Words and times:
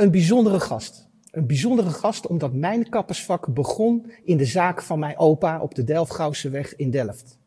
een 0.00 0.10
bijzondere 0.10 0.60
gast. 0.60 1.08
Een 1.30 1.46
bijzondere 1.46 1.90
gast 1.90 2.26
omdat 2.26 2.52
mijn 2.52 2.88
kappersvak 2.88 3.54
begon 3.54 4.12
in 4.24 4.36
de 4.36 4.44
zaak 4.44 4.82
van 4.82 4.98
mijn 4.98 5.18
opa 5.18 5.60
op 5.60 5.74
de 5.74 5.84
Delfgauwseweg 5.84 6.76
in 6.76 6.90
Delft. 6.90 7.38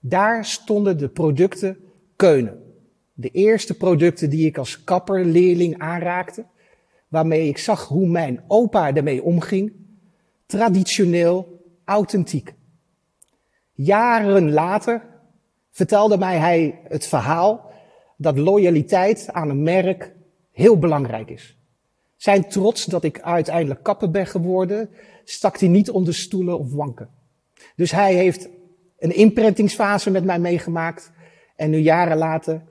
Daar 0.00 0.44
stonden 0.44 0.98
de 0.98 1.08
producten 1.08 1.76
Keunen. 2.16 2.62
De 3.12 3.28
eerste 3.28 3.76
producten 3.76 4.30
die 4.30 4.46
ik 4.46 4.58
als 4.58 4.84
kapperleerling 4.84 5.78
aanraakte, 5.78 6.44
waarmee 7.08 7.48
ik 7.48 7.58
zag 7.58 7.88
hoe 7.88 8.06
mijn 8.06 8.44
opa 8.46 8.94
ermee 8.94 9.22
omging. 9.22 9.72
Traditioneel, 10.46 11.60
authentiek. 11.84 12.54
Jaren 13.72 14.52
later 14.52 15.02
vertelde 15.70 16.18
mij 16.18 16.38
hij 16.38 16.80
het 16.88 17.06
verhaal 17.06 17.72
dat 18.16 18.38
loyaliteit 18.38 19.28
aan 19.32 19.48
een 19.48 19.62
merk 19.62 20.14
heel 20.50 20.78
belangrijk 20.78 21.30
is. 21.30 21.56
Zijn 22.22 22.48
trots 22.48 22.84
dat 22.84 23.04
ik 23.04 23.20
uiteindelijk 23.20 23.82
kapper 23.82 24.10
ben 24.10 24.26
geworden, 24.26 24.90
stak 25.24 25.58
hij 25.58 25.68
niet 25.68 25.90
onder 25.90 26.14
stoelen 26.14 26.58
of 26.58 26.72
wanken. 26.72 27.08
Dus 27.76 27.90
hij 27.90 28.14
heeft 28.14 28.48
een 28.98 29.14
imprintingsfase 29.14 30.10
met 30.10 30.24
mij 30.24 30.38
meegemaakt. 30.38 31.12
En 31.56 31.70
nu 31.70 31.78
jaren 31.78 32.16
later 32.16 32.62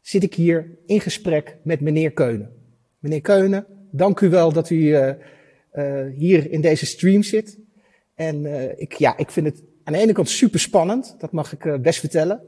zit 0.00 0.22
ik 0.22 0.34
hier 0.34 0.78
in 0.86 1.00
gesprek 1.00 1.56
met 1.62 1.80
meneer 1.80 2.10
Keunen. 2.10 2.50
Meneer 2.98 3.20
Keunen, 3.20 3.66
dank 3.90 4.20
u 4.20 4.28
wel 4.28 4.52
dat 4.52 4.70
u 4.70 4.76
uh, 4.76 5.08
uh, 5.74 6.06
hier 6.16 6.50
in 6.50 6.60
deze 6.60 6.86
stream 6.86 7.22
zit. 7.22 7.58
En 8.14 8.44
uh, 8.44 8.78
ik, 8.78 8.92
ja, 8.92 9.16
ik 9.16 9.30
vind 9.30 9.46
het 9.46 9.62
aan 9.84 9.92
de 9.92 9.98
ene 9.98 10.12
kant 10.12 10.28
super 10.28 10.60
spannend, 10.60 11.16
dat 11.18 11.32
mag 11.32 11.52
ik 11.52 11.82
best 11.82 12.00
vertellen. 12.00 12.42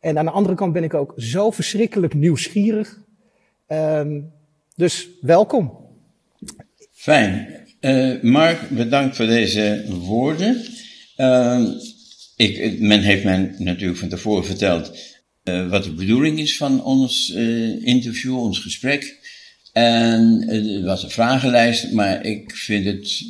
En 0.00 0.18
aan 0.18 0.24
de 0.24 0.30
andere 0.30 0.54
kant 0.54 0.72
ben 0.72 0.84
ik 0.84 0.94
ook 0.94 1.12
zo 1.16 1.50
verschrikkelijk 1.50 2.14
nieuwsgierig. 2.14 3.00
Um, 3.68 4.38
dus 4.80 5.08
welkom. 5.20 5.72
Fijn. 6.92 7.48
Uh, 7.80 8.22
Mark, 8.22 8.68
bedankt 8.70 9.16
voor 9.16 9.26
deze 9.26 9.84
woorden. 9.88 10.64
Uh, 11.16 11.66
ik, 12.36 12.80
men 12.80 13.00
heeft 13.00 13.24
mij 13.24 13.54
natuurlijk 13.58 13.98
van 13.98 14.08
tevoren 14.08 14.44
verteld 14.44 14.92
uh, 15.44 15.70
wat 15.70 15.84
de 15.84 15.92
bedoeling 15.92 16.38
is 16.38 16.56
van 16.56 16.84
ons 16.84 17.32
uh, 17.36 17.86
interview, 17.86 18.38
ons 18.38 18.58
gesprek. 18.58 19.18
En 19.72 20.44
er 20.48 20.84
was 20.84 21.02
een 21.02 21.10
vragenlijst, 21.10 21.92
maar 21.92 22.24
ik 22.24 22.56
vind 22.56 22.84
het 22.84 23.24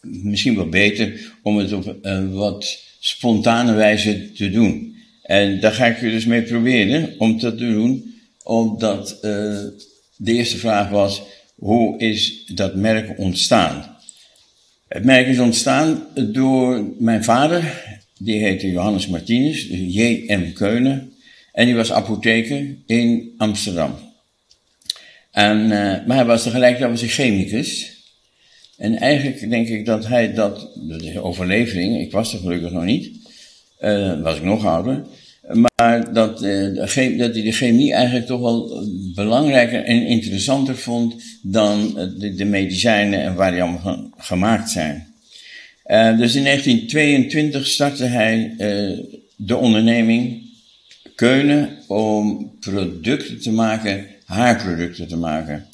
misschien 0.00 0.56
wel 0.56 0.68
beter 0.68 1.32
om 1.42 1.56
het 1.56 1.72
op 1.72 1.96
een 2.02 2.32
wat 2.32 2.78
spontane 3.00 3.72
wijze 3.74 4.32
te 4.32 4.50
doen. 4.50 4.96
En 5.22 5.60
daar 5.60 5.72
ga 5.72 5.86
ik 5.86 6.00
dus 6.00 6.24
mee 6.24 6.42
proberen 6.42 7.14
om 7.18 7.40
dat 7.40 7.58
te 7.58 7.64
doen, 7.64 8.14
omdat 8.42 9.18
de 10.18 10.32
eerste 10.32 10.58
vraag 10.58 10.88
was, 10.88 11.22
hoe 11.54 11.98
is 11.98 12.46
dat 12.46 12.74
merk 12.74 13.18
ontstaan? 13.18 13.96
Het 14.88 15.04
merk 15.04 15.26
is 15.26 15.38
ontstaan 15.38 16.06
door 16.14 16.94
mijn 16.98 17.24
vader, 17.24 17.84
die 18.18 18.38
heette 18.38 18.70
Johannes 18.70 19.06
Martinez, 19.06 19.66
J.M. 19.70 20.52
Keunen, 20.52 21.12
en 21.52 21.66
die 21.66 21.74
was 21.74 21.92
apotheker 21.92 22.76
in 22.86 23.34
Amsterdam. 23.36 23.94
En, 25.30 25.58
uh, 25.58 25.70
maar 26.06 26.16
hij 26.16 26.24
was 26.24 26.42
tegelijkertijd 26.42 26.90
was 26.90 27.00
hij 27.00 27.10
chemicus. 27.10 27.96
En 28.76 28.96
eigenlijk 28.96 29.50
denk 29.50 29.68
ik 29.68 29.84
dat 29.84 30.06
hij 30.06 30.34
dat, 30.34 30.70
de 30.74 31.20
overlevering, 31.22 32.00
ik 32.00 32.12
was 32.12 32.32
er 32.32 32.38
gelukkig 32.38 32.70
nog 32.70 32.84
niet, 32.84 33.10
uh, 33.80 34.20
was 34.22 34.36
ik 34.36 34.42
nog 34.42 34.64
ouder, 34.64 35.06
maar 35.52 36.12
dat, 36.12 36.42
uh, 36.42 36.76
dat 36.76 36.94
hij 37.34 37.42
de 37.42 37.52
chemie 37.52 37.92
eigenlijk 37.92 38.26
toch 38.26 38.40
wel 38.40 38.86
belangrijker 39.14 39.84
en 39.84 40.06
interessanter 40.06 40.76
vond 40.76 41.14
dan 41.42 41.94
de, 42.18 42.34
de 42.34 42.44
medicijnen 42.44 43.20
en 43.22 43.34
waar 43.34 43.50
die 43.50 43.62
allemaal 43.62 44.10
gemaakt 44.16 44.70
zijn. 44.70 45.06
Uh, 45.86 46.18
dus 46.18 46.34
in 46.34 46.44
1922 46.44 47.66
startte 47.66 48.04
hij 48.04 48.54
de 49.36 49.56
onderneming 49.56 50.48
Keunen 51.18 51.78
om 51.86 52.50
producten 52.60 53.40
te 53.40 53.52
maken, 53.52 54.06
haarproducten 54.24 55.08
te 55.08 55.16
maken. 55.16 55.66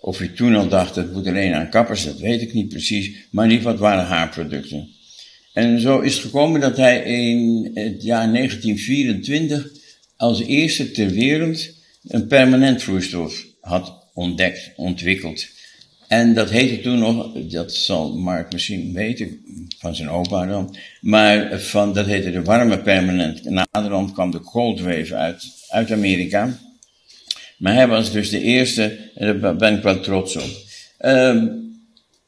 Of 0.00 0.18
hij 0.18 0.28
toen 0.28 0.54
al 0.54 0.68
dacht, 0.68 0.94
dat 0.94 1.12
moet 1.12 1.26
alleen 1.26 1.54
aan 1.54 1.70
kappers, 1.70 2.04
dat 2.04 2.18
weet 2.18 2.42
ik 2.42 2.52
niet 2.52 2.68
precies, 2.68 3.16
maar 3.30 3.50
in 3.50 3.66
het 3.66 3.78
waren 3.78 4.04
haarproducten. 4.04 4.88
En 5.52 5.80
zo 5.80 6.00
is 6.00 6.14
het 6.14 6.22
gekomen 6.22 6.60
dat 6.60 6.76
hij 6.76 7.02
in 7.02 7.70
het 7.74 8.02
jaar 8.02 8.32
1924 8.32 9.68
als 10.16 10.42
eerste 10.42 10.90
ter 10.90 11.10
wereld 11.10 11.68
een 12.08 12.26
permanent 12.26 12.82
vloeistof 12.82 13.44
had 13.60 14.06
ontdekt, 14.14 14.72
ontwikkeld. 14.76 15.46
En 16.08 16.34
dat 16.34 16.50
heette 16.50 16.80
toen 16.80 16.98
nog, 16.98 17.32
dat 17.34 17.74
zal 17.74 18.16
Mark 18.16 18.52
misschien 18.52 18.92
weten, 18.92 19.40
van 19.78 19.94
zijn 19.94 20.10
opa 20.10 20.46
dan, 20.46 20.76
maar 21.00 21.60
van, 21.60 21.94
dat 21.94 22.06
heette 22.06 22.30
de 22.30 22.42
warme 22.42 22.78
permanent. 22.78 23.44
Naderhand 23.44 24.12
kwam 24.12 24.30
de 24.30 24.40
cold 24.40 24.80
wave 24.80 25.14
uit, 25.14 25.44
uit 25.68 25.90
Amerika. 25.90 26.58
Maar 27.58 27.74
hij 27.74 27.88
was 27.88 28.12
dus 28.12 28.30
de 28.30 28.40
eerste, 28.40 29.10
en 29.14 29.40
daar 29.40 29.56
ben 29.56 29.76
ik 29.76 29.82
wel 29.82 30.00
trots 30.00 30.36
op. 30.36 30.50
Um, 30.98 31.61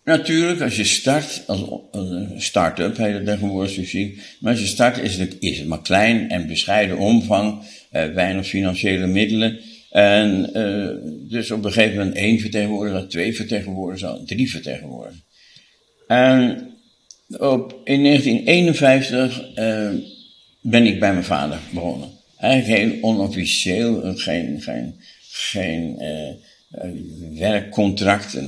Natuurlijk, 0.04 0.60
als 0.60 0.76
je 0.76 0.84
start, 0.84 1.42
als 1.46 1.60
een 1.90 2.32
start-up 2.36 2.96
heet 2.96 3.14
het 3.14 3.24
tegenwoordig 3.24 3.88
zien, 3.88 4.18
maar 4.40 4.52
als 4.52 4.60
je 4.60 4.66
start 4.66 4.98
is 4.98 5.16
het, 5.16 5.36
is 5.38 5.58
het 5.58 5.68
maar 5.68 5.82
klein 5.82 6.28
en 6.30 6.46
bescheiden 6.46 6.98
omvang, 6.98 7.62
uh, 7.92 8.04
weinig 8.04 8.46
financiële 8.46 9.06
middelen. 9.06 9.60
En 9.90 10.50
uh, 10.54 10.90
dus 11.30 11.50
op 11.50 11.64
een 11.64 11.72
gegeven 11.72 11.96
moment 11.96 12.16
één 12.16 12.38
vertegenwoordiger, 12.38 13.08
twee 13.08 13.36
vertegenwoordigers, 13.36 14.20
drie 14.26 14.50
vertegenwoordigers. 14.50 15.22
En 16.06 16.68
op, 17.28 17.80
in 17.84 18.02
1951 18.02 19.58
uh, 19.58 19.86
eh, 19.86 19.94
ben 20.60 20.86
ik 20.86 21.00
bij 21.00 21.12
mijn 21.12 21.24
vader 21.24 21.58
begonnen. 21.70 22.08
Eigenlijk 22.38 22.80
heel 22.80 23.02
onofficieel, 23.02 24.14
geen, 24.16 24.62
geen, 24.62 24.94
geen 25.30 25.98
werkcontract, 27.34 28.40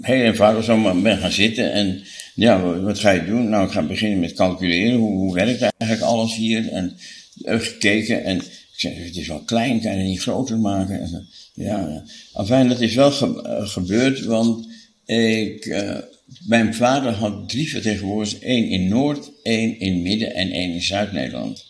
heel 0.00 0.24
eenvoudig 0.24 0.64
zo 0.64 1.00
ben 1.00 1.18
gaan 1.18 1.32
zitten 1.32 1.72
en 1.72 2.02
ja, 2.34 2.80
wat 2.80 2.98
ga 2.98 3.10
je 3.10 3.24
doen? 3.24 3.48
Nou, 3.48 3.66
ik 3.66 3.72
ga 3.72 3.82
beginnen 3.82 4.20
met 4.20 4.32
calculeren. 4.32 4.98
Hoe, 4.98 5.16
hoe 5.16 5.34
werkt 5.34 5.60
eigenlijk 5.60 6.10
alles 6.10 6.34
hier? 6.34 6.68
En 6.68 6.96
uh, 7.42 7.60
gekeken 7.60 8.24
en 8.24 8.36
ik 8.36 8.82
zeg, 8.82 8.92
het 8.96 9.16
is 9.16 9.28
wel 9.28 9.42
klein, 9.42 9.80
kan 9.80 9.92
je 9.92 9.98
het 9.98 10.06
niet 10.06 10.20
groter 10.20 10.58
maken? 10.58 11.00
En, 11.00 11.28
ja, 11.54 12.04
enfin, 12.34 12.68
dat 12.68 12.80
is 12.80 12.94
wel 12.94 13.10
ge 13.10 13.42
uh, 13.46 13.68
gebeurd, 13.68 14.24
want 14.24 14.68
ik, 15.04 15.66
uh, 15.66 15.98
mijn 16.46 16.74
vader 16.74 17.12
had 17.12 17.48
drie 17.48 17.70
vertegenwoordigers, 17.70 18.40
één 18.42 18.68
in 18.68 18.88
Noord, 18.88 19.30
één 19.42 19.80
in 19.80 20.02
Midden 20.02 20.34
en 20.34 20.50
één 20.50 20.72
in 20.72 20.82
Zuid-Nederland. 20.82 21.64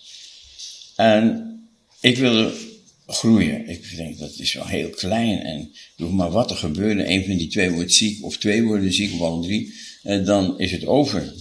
En 0.97 1.50
ik 2.00 2.16
wilde 2.16 2.53
groeien. 3.06 3.69
Ik 3.69 3.97
denk 3.97 4.19
dat 4.19 4.39
is 4.39 4.53
wel 4.53 4.67
heel 4.67 4.91
klein 4.91 5.39
en 5.39 5.71
doe 5.97 6.12
maar 6.12 6.31
wat 6.31 6.50
er 6.50 6.56
gebeurde. 6.56 7.09
Een 7.09 7.25
van 7.25 7.37
die 7.37 7.49
twee 7.49 7.71
wordt 7.71 7.93
ziek 7.93 8.25
of 8.25 8.37
twee 8.37 8.62
worden 8.62 8.93
ziek 8.93 9.12
of 9.12 9.21
alle 9.21 9.43
drie. 9.43 9.75
En 10.03 10.25
dan 10.25 10.59
is 10.59 10.72
het 10.72 10.87
over. 10.87 11.34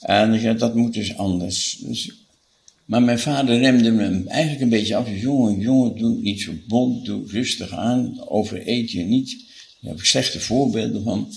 En 0.00 0.40
ja, 0.40 0.52
dat 0.52 0.74
moet 0.74 0.94
dus 0.94 1.16
anders. 1.16 1.78
Dus, 1.80 2.12
maar 2.84 3.02
mijn 3.02 3.18
vader 3.18 3.58
remde 3.58 3.90
me 3.90 4.24
eigenlijk 4.26 4.62
een 4.62 4.68
beetje 4.68 4.96
af. 4.96 5.08
Jongen, 5.20 5.60
jongen, 5.60 5.96
doe 5.96 6.20
niet 6.20 6.40
zo 6.40 6.52
bond, 6.68 7.04
doe 7.04 7.26
rustig 7.26 7.72
aan, 7.72 8.28
overeet 8.28 8.90
je 8.90 9.02
niet. 9.02 9.30
Daar 9.80 9.90
heb 9.90 10.00
ik 10.00 10.06
slechte 10.06 10.40
voorbeelden 10.40 11.02
van. 11.02 11.32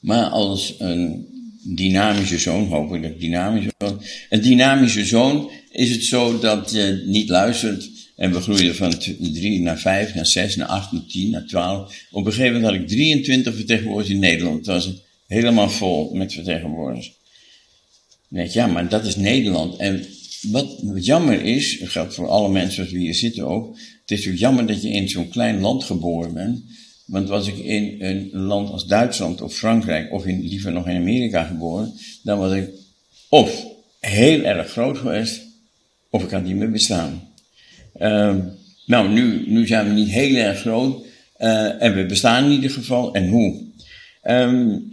Maar 0.00 0.24
als 0.26 0.74
een 0.78 1.26
dynamische 1.62 2.38
zoon, 2.38 2.66
hoop 2.66 2.94
ik 2.94 3.02
dat 3.02 3.72
zoon. 3.78 4.02
Een 4.30 4.40
dynamische 4.40 5.04
zoon 5.04 5.50
is 5.70 5.90
het 5.90 6.04
zo 6.04 6.38
dat 6.38 6.70
je 6.70 7.04
niet 7.06 7.28
luistert 7.28 7.91
en 8.16 8.32
we 8.32 8.40
groeiden 8.40 8.74
van 8.74 8.98
3 8.98 9.60
naar 9.60 9.78
5, 9.78 10.14
naar 10.14 10.26
6, 10.26 10.56
naar 10.56 10.66
8, 10.66 10.92
naar 10.92 11.06
10, 11.06 11.30
naar 11.30 11.46
12. 11.46 12.04
Op 12.10 12.26
een 12.26 12.32
gegeven 12.32 12.54
moment 12.54 12.72
had 12.72 12.82
ik 12.82 12.88
23 12.88 13.54
vertegenwoordigers 13.54 14.14
in 14.14 14.20
Nederland. 14.20 14.64
Dat 14.64 14.84
was 14.84 14.94
helemaal 15.26 15.70
vol 15.70 16.14
met 16.14 16.32
vertegenwoordigers. 16.32 17.12
Dan 18.28 18.48
ja, 18.52 18.66
maar 18.66 18.88
dat 18.88 19.06
is 19.06 19.16
Nederland. 19.16 19.76
En 19.76 20.06
wat, 20.50 20.78
wat 20.82 21.04
jammer 21.04 21.44
is, 21.44 21.78
dat 21.78 21.88
geldt 21.88 22.14
voor 22.14 22.28
alle 22.28 22.48
mensen 22.48 22.84
we 22.84 22.98
hier 22.98 23.14
zitten 23.14 23.46
ook. 23.46 23.66
Het 23.76 24.10
is 24.10 24.16
natuurlijk 24.16 24.38
jammer 24.38 24.66
dat 24.66 24.82
je 24.82 24.88
in 24.88 25.08
zo'n 25.08 25.28
klein 25.28 25.60
land 25.60 25.84
geboren 25.84 26.34
bent. 26.34 26.62
Want 27.06 27.28
was 27.28 27.46
ik 27.46 27.58
in 27.58 27.96
een 27.98 28.30
land 28.32 28.70
als 28.70 28.86
Duitsland 28.86 29.40
of 29.40 29.54
Frankrijk, 29.54 30.12
of 30.12 30.26
in, 30.26 30.48
liever 30.48 30.72
nog 30.72 30.88
in 30.88 30.96
Amerika 30.96 31.44
geboren, 31.44 31.92
dan 32.22 32.38
was 32.38 32.52
ik 32.52 32.68
of 33.28 33.66
heel 34.00 34.42
erg 34.42 34.70
groot 34.70 34.98
geweest, 34.98 35.40
of 36.10 36.22
ik 36.22 36.30
had 36.30 36.44
niet 36.44 36.56
meer 36.56 36.70
bestaan. 36.70 37.31
Uh, 38.02 38.34
nou, 38.86 39.08
nu, 39.46 39.66
zijn 39.66 39.86
we 39.86 39.92
niet 39.92 40.08
heel 40.08 40.36
erg 40.36 40.60
groot. 40.60 41.04
Uh, 41.38 41.82
en 41.82 41.94
we 41.94 42.06
bestaan 42.06 42.44
in 42.44 42.50
ieder 42.50 42.70
geval. 42.70 43.14
En 43.14 43.28
hoe? 43.28 43.60
Um, 44.24 44.90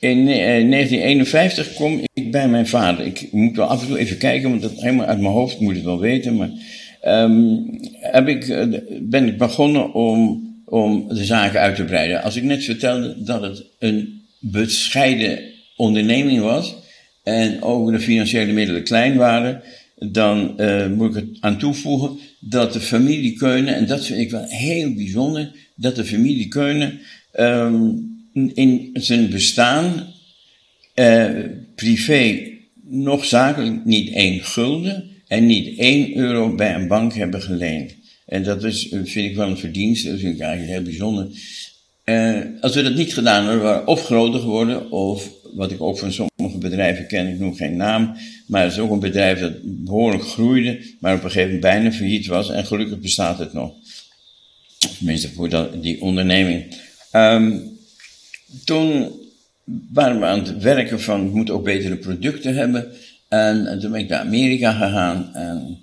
in 0.00 0.26
1951 0.26 1.68
eh, 1.68 1.76
kom 1.76 2.00
ik 2.12 2.30
bij 2.30 2.48
mijn 2.48 2.66
vader. 2.66 3.06
Ik 3.06 3.28
moet 3.32 3.56
wel 3.56 3.66
af 3.66 3.80
en 3.80 3.88
toe 3.88 3.98
even 3.98 4.18
kijken, 4.18 4.50
want 4.50 4.62
dat 4.62 4.72
helemaal 4.80 5.06
uit 5.06 5.20
mijn 5.20 5.32
hoofd 5.32 5.60
moet 5.60 5.76
ik 5.76 5.84
wel 5.84 6.00
weten. 6.00 6.36
Maar 6.36 6.50
um, 7.02 7.66
heb 8.00 8.28
ik, 8.28 8.48
eh, 8.48 8.66
ben 9.00 9.26
ik 9.26 9.38
begonnen 9.38 9.92
om 9.92 10.42
om 10.64 11.08
de 11.08 11.24
zaken 11.24 11.60
uit 11.60 11.76
te 11.76 11.84
breiden. 11.84 12.22
Als 12.22 12.36
ik 12.36 12.42
net 12.42 12.64
vertelde 12.64 13.22
dat 13.22 13.42
het 13.42 13.64
een 13.78 14.22
bescheiden 14.38 15.38
onderneming 15.76 16.40
was 16.40 16.74
en 17.22 17.62
ook 17.62 17.92
de 17.92 18.00
financiële 18.00 18.52
middelen 18.52 18.84
klein 18.84 19.16
waren, 19.16 19.62
dan 19.96 20.54
uh, 20.56 20.88
moet 20.88 21.08
ik 21.08 21.14
het 21.14 21.36
aan 21.40 21.58
toevoegen 21.58 22.18
dat 22.40 22.72
de 22.72 22.80
familie 22.80 23.32
Keunen, 23.32 23.74
en 23.74 23.86
dat 23.86 24.04
vind 24.04 24.18
ik 24.18 24.30
wel 24.30 24.44
heel 24.44 24.94
bijzonder, 24.94 25.52
dat 25.76 25.96
de 25.96 26.04
familie 26.04 26.48
Keunen 26.48 27.00
um, 27.40 28.12
in 28.54 28.90
zijn 28.92 29.30
bestaan 29.30 30.06
uh, 30.94 31.30
privé 31.74 32.52
nog 32.82 33.24
zakelijk 33.24 33.84
niet 33.84 34.12
één 34.12 34.40
gulden 34.40 35.10
en 35.28 35.46
niet 35.46 35.78
één 35.78 36.16
euro 36.16 36.54
bij 36.54 36.74
een 36.74 36.88
bank 36.88 37.14
hebben 37.14 37.42
geleend. 37.42 37.94
En 38.26 38.42
dat 38.42 38.64
is, 38.64 38.88
vind 38.90 39.30
ik 39.30 39.36
wel 39.36 39.48
een 39.48 39.58
verdienste, 39.58 40.10
dat 40.10 40.18
vind 40.18 40.34
ik 40.34 40.40
eigenlijk 40.40 40.72
heel 40.72 40.82
bijzonder. 40.82 41.28
Uh, 42.04 42.40
als 42.60 42.74
we 42.74 42.82
dat 42.82 42.94
niet 42.94 43.14
gedaan 43.14 43.44
hadden, 43.44 43.62
waren 43.62 43.86
of 43.86 44.04
groter 44.04 44.40
geworden, 44.40 44.90
of 44.90 45.30
wat 45.54 45.70
ik 45.70 45.82
ook 45.82 45.98
van 45.98 46.12
sommige 46.12 46.33
bedrijven 46.52 47.06
ken, 47.06 47.28
ik 47.28 47.38
noem 47.38 47.54
geen 47.54 47.76
naam, 47.76 48.16
maar 48.46 48.62
het 48.62 48.72
is 48.72 48.78
ook 48.78 48.90
een 48.90 49.00
bedrijf 49.00 49.40
dat 49.40 49.52
behoorlijk 49.62 50.24
groeide, 50.24 50.80
maar 51.00 51.14
op 51.14 51.24
een 51.24 51.30
gegeven 51.30 51.54
moment 51.54 51.60
bijna 51.60 51.92
failliet 51.92 52.26
was, 52.26 52.50
en 52.50 52.66
gelukkig 52.66 52.98
bestaat 52.98 53.38
het 53.38 53.52
nog. 53.52 53.72
Tenminste, 54.98 55.32
voor 55.32 55.48
dat, 55.48 55.82
die 55.82 56.00
onderneming. 56.00 56.76
Um, 57.12 57.78
toen 58.64 59.12
waren 59.92 60.20
we 60.20 60.26
aan 60.26 60.38
het 60.38 60.62
werken 60.62 61.00
van, 61.00 61.28
we 61.30 61.36
moeten 61.36 61.54
ook 61.54 61.64
betere 61.64 61.96
producten 61.96 62.54
hebben, 62.54 62.92
en, 63.28 63.66
en 63.66 63.80
toen 63.80 63.90
ben 63.90 64.00
ik 64.00 64.08
naar 64.08 64.20
Amerika 64.20 64.72
gegaan, 64.72 65.34
en 65.34 65.78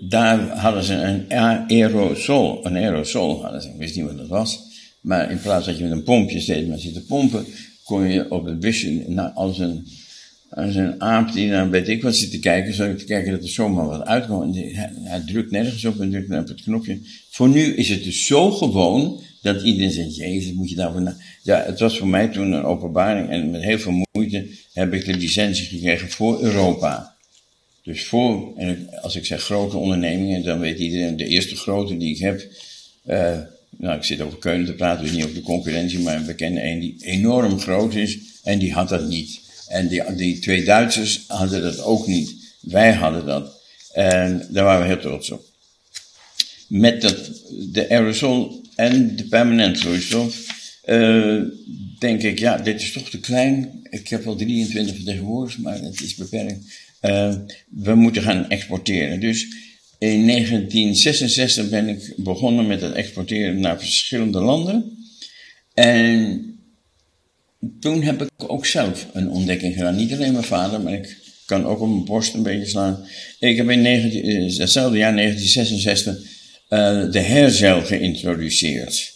daar 0.00 0.38
hadden 0.38 0.82
ze 0.82 0.94
een 0.94 1.24
aerosol, 1.68 2.66
een 2.66 2.76
aerosol 2.76 3.42
hadden 3.42 3.62
ze, 3.62 3.68
ik 3.68 3.78
wist 3.78 3.96
niet 3.96 4.04
wat 4.04 4.18
dat 4.18 4.28
was, 4.28 4.60
maar 5.00 5.30
in 5.30 5.40
plaats 5.40 5.66
dat 5.66 5.76
je 5.76 5.82
met 5.82 5.92
een 5.92 6.02
pompje 6.02 6.40
steeds 6.40 6.68
maar 6.68 6.78
zit 6.78 6.94
te 6.94 7.04
pompen, 7.04 7.46
kon 7.86 8.08
je 8.08 8.30
op 8.30 8.44
het 8.44 8.60
busje, 8.60 9.04
nou, 9.06 9.34
als 9.34 9.58
een, 9.58 9.86
als 10.50 10.74
een 10.74 11.00
aap 11.00 11.32
die 11.32 11.48
naar 11.48 11.70
weet 11.70 11.88
ik 11.88 12.02
wat 12.02 12.16
zit 12.16 12.30
te 12.30 12.38
kijken, 12.38 12.74
zou 12.74 12.90
ik 12.90 12.98
te 12.98 13.04
kijken 13.04 13.32
dat 13.32 13.42
er 13.42 13.48
zomaar 13.48 13.86
wat 13.86 14.04
uitkomt. 14.04 14.54
Hij, 14.54 14.92
hij 15.02 15.22
drukt 15.26 15.50
nergens 15.50 15.84
op 15.84 16.00
en 16.00 16.10
drukt 16.10 16.30
op 16.30 16.48
het 16.48 16.62
knopje. 16.62 16.98
Voor 17.30 17.48
nu 17.48 17.74
is 17.74 17.88
het 17.88 18.04
dus 18.04 18.26
zo 18.26 18.50
gewoon 18.50 19.20
dat 19.42 19.62
iedereen 19.62 19.90
zegt, 19.90 20.16
jezus, 20.16 20.52
moet 20.52 20.70
je 20.70 20.76
daarvoor 20.76 21.02
na... 21.02 21.16
Ja, 21.42 21.62
het 21.64 21.80
was 21.80 21.98
voor 21.98 22.08
mij 22.08 22.28
toen 22.28 22.52
een 22.52 22.64
openbaring 22.64 23.28
en 23.28 23.50
met 23.50 23.62
heel 23.62 23.78
veel 23.78 24.04
moeite 24.12 24.46
heb 24.72 24.92
ik 24.92 25.04
de 25.04 25.14
licentie 25.14 25.66
gekregen 25.66 26.10
voor 26.10 26.42
Europa. 26.42 27.16
Dus 27.82 28.04
voor, 28.04 28.56
en 28.56 28.88
als 29.00 29.16
ik 29.16 29.26
zeg 29.26 29.42
grote 29.42 29.76
ondernemingen, 29.76 30.44
dan 30.44 30.58
weet 30.58 30.78
iedereen, 30.78 31.16
de 31.16 31.26
eerste 31.26 31.56
grote 31.56 31.96
die 31.96 32.14
ik 32.14 32.18
heb, 32.18 32.46
uh, 33.06 33.38
nou, 33.78 33.96
ik 33.96 34.04
zit 34.04 34.20
over 34.20 34.38
Keunen 34.38 34.66
te 34.66 34.72
praten, 34.72 35.04
dus 35.04 35.12
niet 35.12 35.22
over 35.22 35.34
de 35.34 35.42
concurrentie, 35.42 35.98
maar 35.98 36.24
we 36.24 36.34
kennen 36.34 36.66
een 36.66 36.80
die 36.80 36.96
enorm 37.00 37.58
groot 37.58 37.94
is 37.94 38.18
en 38.42 38.58
die 38.58 38.72
had 38.72 38.88
dat 38.88 39.08
niet. 39.08 39.40
En 39.68 39.88
die, 39.88 40.14
die 40.14 40.38
twee 40.38 40.64
Duitsers 40.64 41.24
hadden 41.26 41.62
dat 41.62 41.82
ook 41.82 42.06
niet. 42.06 42.34
Wij 42.60 42.92
hadden 42.92 43.26
dat. 43.26 43.62
En 43.92 44.46
daar 44.50 44.64
waren 44.64 44.80
we 44.80 44.86
heel 44.86 45.00
trots 45.00 45.30
op. 45.30 45.44
Met 46.68 47.02
dat, 47.02 47.42
de 47.72 47.88
aerosol 47.88 48.62
en 48.74 49.16
de 49.16 49.24
permanent 49.24 49.78
vloeistof, 49.78 50.54
uh, 50.84 51.42
denk 51.98 52.22
ik, 52.22 52.38
ja, 52.38 52.56
dit 52.56 52.80
is 52.80 52.92
toch 52.92 53.10
te 53.10 53.20
klein. 53.20 53.80
Ik 53.90 54.08
heb 54.08 54.24
wel 54.24 54.36
23 54.36 54.94
vertegenwoordigers, 54.94 55.62
maar 55.62 55.80
het 55.80 56.00
is 56.00 56.14
beperkt. 56.14 56.58
Uh, 57.02 57.34
we 57.68 57.94
moeten 57.94 58.22
gaan 58.22 58.48
exporteren. 58.48 59.20
Dus 59.20 59.46
in 59.98 60.26
1966 60.26 61.68
ben 61.68 61.88
ik 61.88 62.12
begonnen 62.16 62.66
met 62.66 62.80
het 62.80 62.92
exporteren 62.92 63.60
naar 63.60 63.78
verschillende 63.78 64.40
landen. 64.40 64.96
En 65.74 66.40
toen 67.80 68.02
heb 68.02 68.22
ik 68.22 68.30
ook 68.36 68.66
zelf 68.66 69.06
een 69.12 69.30
ontdekking 69.30 69.74
gedaan. 69.74 69.96
Niet 69.96 70.12
alleen 70.12 70.32
mijn 70.32 70.44
vader, 70.44 70.80
maar 70.80 70.92
ik 70.92 71.18
kan 71.46 71.64
ook 71.64 71.80
op 71.80 71.88
mijn 71.88 72.04
borst 72.04 72.34
een 72.34 72.42
beetje 72.42 72.66
slaan. 72.66 73.06
Ik 73.38 73.56
heb 73.56 73.70
in 73.70 73.82
19, 73.82 74.22
eh, 74.22 74.58
hetzelfde 74.58 74.98
jaar 74.98 75.14
1966 75.14 76.16
uh, 76.68 77.12
de 77.12 77.22
hairgel 77.22 77.82
geïntroduceerd. 77.82 79.14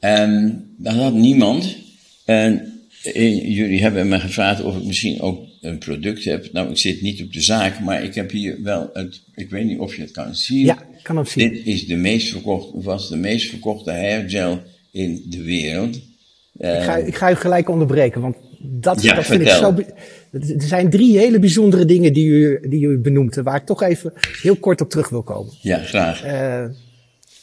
En 0.00 0.62
dat 0.78 0.94
had 0.94 1.14
niemand. 1.14 1.76
En 2.24 2.60
eh, 2.60 2.75
jullie 3.02 3.82
hebben 3.82 4.08
me 4.08 4.20
gevraagd 4.20 4.62
of 4.62 4.76
ik 4.76 4.84
misschien 4.84 5.20
ook 5.20 5.40
een 5.60 5.78
product 5.78 6.24
heb. 6.24 6.52
Nou, 6.52 6.70
ik 6.70 6.78
zit 6.78 7.02
niet 7.02 7.22
op 7.22 7.32
de 7.32 7.40
zaak, 7.40 7.80
maar 7.80 8.02
ik 8.02 8.14
heb 8.14 8.30
hier 8.30 8.62
wel 8.62 8.90
het. 8.92 9.20
Ik 9.34 9.50
weet 9.50 9.64
niet 9.64 9.78
of 9.78 9.96
je 9.96 10.02
het 10.02 10.10
kan 10.10 10.34
zien. 10.34 10.64
Ja, 10.64 10.78
ik 10.96 11.02
kan 11.02 11.16
het 11.16 11.28
zien. 11.28 11.48
Dit 11.48 11.66
is 11.66 11.86
de 11.86 11.96
meest 11.96 12.28
verkochte, 12.28 12.80
was 12.80 13.08
de 13.08 13.16
meest 13.16 13.48
verkochte 13.48 13.90
hairgel 13.90 14.60
in 14.90 15.22
de 15.28 15.42
wereld. 15.42 15.96
ik, 16.58 16.82
ga, 16.82 16.96
ik 16.96 17.14
ga 17.14 17.30
u 17.30 17.34
gelijk 17.34 17.68
onderbreken, 17.68 18.20
want 18.20 18.36
dat, 18.58 19.02
ja, 19.02 19.14
dat 19.14 19.26
vind 19.26 19.40
ik 19.40 19.48
zo. 19.48 19.74
Er 20.30 20.62
zijn 20.62 20.90
drie 20.90 21.18
hele 21.18 21.38
bijzondere 21.38 21.84
dingen 21.84 22.12
die 22.12 22.26
u, 22.26 22.68
die 22.68 22.86
u 22.86 22.98
benoemt, 22.98 23.34
waar 23.34 23.56
ik 23.56 23.66
toch 23.66 23.82
even 23.82 24.12
heel 24.42 24.56
kort 24.56 24.80
op 24.80 24.90
terug 24.90 25.08
wil 25.08 25.22
komen. 25.22 25.52
Ja, 25.60 25.78
graag. 25.78 26.24
Uh, 26.24 26.64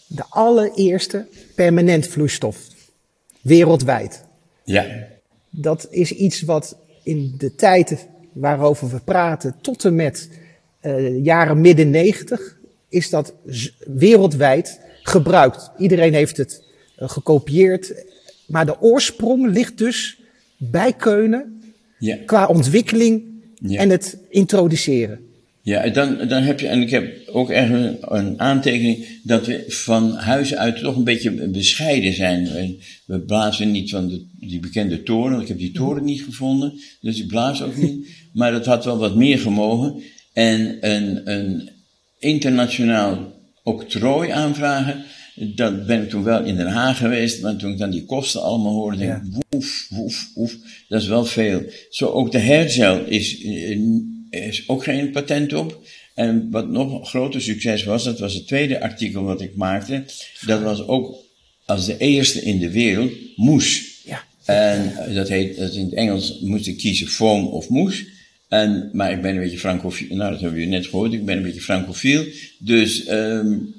de 0.08 0.24
allereerste 0.30 1.28
permanent 1.56 2.08
vloeistof 2.08 2.58
wereldwijd. 3.42 4.26
Ja. 4.64 4.86
Dat 5.56 5.88
is 5.90 6.12
iets 6.12 6.42
wat 6.42 6.78
in 7.04 7.34
de 7.38 7.56
tijd 7.56 8.08
waarover 8.32 8.90
we 8.90 9.00
praten, 9.00 9.56
tot 9.62 9.86
en 9.86 9.96
met 9.96 10.30
uh, 10.82 11.24
jaren 11.24 11.62
midden 11.62 11.90
negentig, 11.90 12.58
is 12.90 13.10
dat 13.10 13.34
wereldwijd 13.86 14.80
gebruikt. 15.02 15.72
Iedereen 15.78 16.14
heeft 16.14 16.38
het 16.38 16.64
uh, 17.00 17.10
gekopieerd. 17.10 18.06
Maar 18.48 18.66
de 18.66 18.82
oorsprong 18.82 19.48
ligt 19.48 19.78
dus 19.78 20.22
bij 20.58 20.94
Keunen 20.94 21.64
ja. 21.98 22.18
qua 22.26 22.48
ontwikkeling 22.48 23.24
en 23.68 23.90
het 23.90 24.18
introduceren. 24.30 25.33
Ja, 25.66 25.90
dan, 25.90 26.28
dan 26.28 26.44
heb 26.44 26.60
je, 26.60 26.68
en 26.68 26.82
ik 26.82 26.90
heb 26.90 27.28
ook 27.28 27.50
echt 27.50 27.72
een, 28.02 28.40
aantekening 28.40 29.06
dat 29.24 29.46
we 29.46 29.64
van 29.68 30.14
huis 30.16 30.56
uit 30.56 30.80
toch 30.80 30.96
een 30.96 31.04
beetje 31.04 31.50
bescheiden 31.50 32.14
zijn. 32.14 32.50
We, 33.06 33.20
blazen 33.20 33.72
niet 33.72 33.90
van 33.90 34.08
de, 34.08 34.26
die 34.40 34.60
bekende 34.60 35.04
toren, 35.04 35.42
ik 35.42 35.48
heb 35.48 35.58
die 35.58 35.72
toren 35.72 36.04
niet 36.04 36.22
gevonden, 36.22 36.74
dus 37.02 37.20
ik 37.20 37.28
blaas 37.28 37.62
ook 37.62 37.78
niet. 37.78 38.08
Maar 38.34 38.52
dat 38.52 38.66
had 38.66 38.86
wel 38.86 38.98
wat 38.98 39.16
meer 39.16 39.40
gemogen. 39.40 40.02
En 40.34 40.78
een, 40.92 41.32
een 41.32 41.70
internationaal 42.20 43.34
octrooi 43.64 44.30
aanvragen, 44.30 45.04
dat 45.36 45.86
ben 45.86 46.02
ik 46.02 46.10
toen 46.10 46.24
wel 46.24 46.44
in 46.44 46.56
Den 46.56 46.68
Haag 46.68 46.98
geweest, 46.98 47.42
maar 47.42 47.56
toen 47.56 47.72
ik 47.72 47.78
dan 47.78 47.92
die 47.92 48.06
kosten 48.06 48.42
allemaal 48.42 48.74
hoorde, 48.74 48.98
denk 48.98 49.16
ik, 49.16 49.34
ja. 49.34 49.40
woef, 49.50 49.88
woef, 49.90 50.30
woef, 50.36 50.58
dat 50.88 51.02
is 51.02 51.08
wel 51.08 51.26
veel. 51.26 51.64
Zo 51.90 52.08
ook 52.08 52.32
de 52.32 52.42
hairgel 52.42 53.06
is, 53.06 53.42
is 54.42 54.64
ook 54.68 54.84
geen 54.84 55.12
patent 55.12 55.54
op. 55.54 55.82
En 56.14 56.48
wat 56.52 56.70
nog 56.70 57.00
een 57.00 57.06
groter 57.06 57.42
succes 57.42 57.84
was, 57.84 58.04
dat 58.04 58.20
was 58.20 58.34
het 58.34 58.48
tweede 58.48 58.82
artikel 58.82 59.24
wat 59.24 59.42
ik 59.42 59.56
maakte, 59.56 60.04
dat 60.46 60.62
was 60.62 60.88
ook 60.88 61.16
als 61.66 61.86
de 61.86 61.98
eerste 61.98 62.42
in 62.42 62.60
de 62.60 62.72
wereld 62.72 63.12
moes. 63.36 64.02
Ja. 64.06 64.24
En 64.46 64.94
dat 65.14 65.30
heet, 65.30 65.58
dat 65.58 65.74
in 65.74 65.86
het 65.86 65.94
Engels 65.94 66.40
moest 66.40 66.68
ik 66.68 66.78
kiezen 66.78 67.08
foam 67.08 67.46
of 67.46 67.70
moes. 67.70 68.06
En, 68.48 68.90
maar 68.94 69.12
ik 69.12 69.22
ben 69.22 69.36
een 69.36 69.42
beetje 69.42 69.60
francofiel, 69.60 70.16
nou 70.16 70.32
dat 70.32 70.42
hebben 70.42 70.60
jullie 70.60 70.74
net 70.74 70.88
gehoord, 70.88 71.14
ik 71.14 71.26
ben 71.26 71.38
een 71.38 71.44
beetje 71.44 71.62
francofiel. 71.62 72.26
Dus 72.60 73.10
um, 73.10 73.74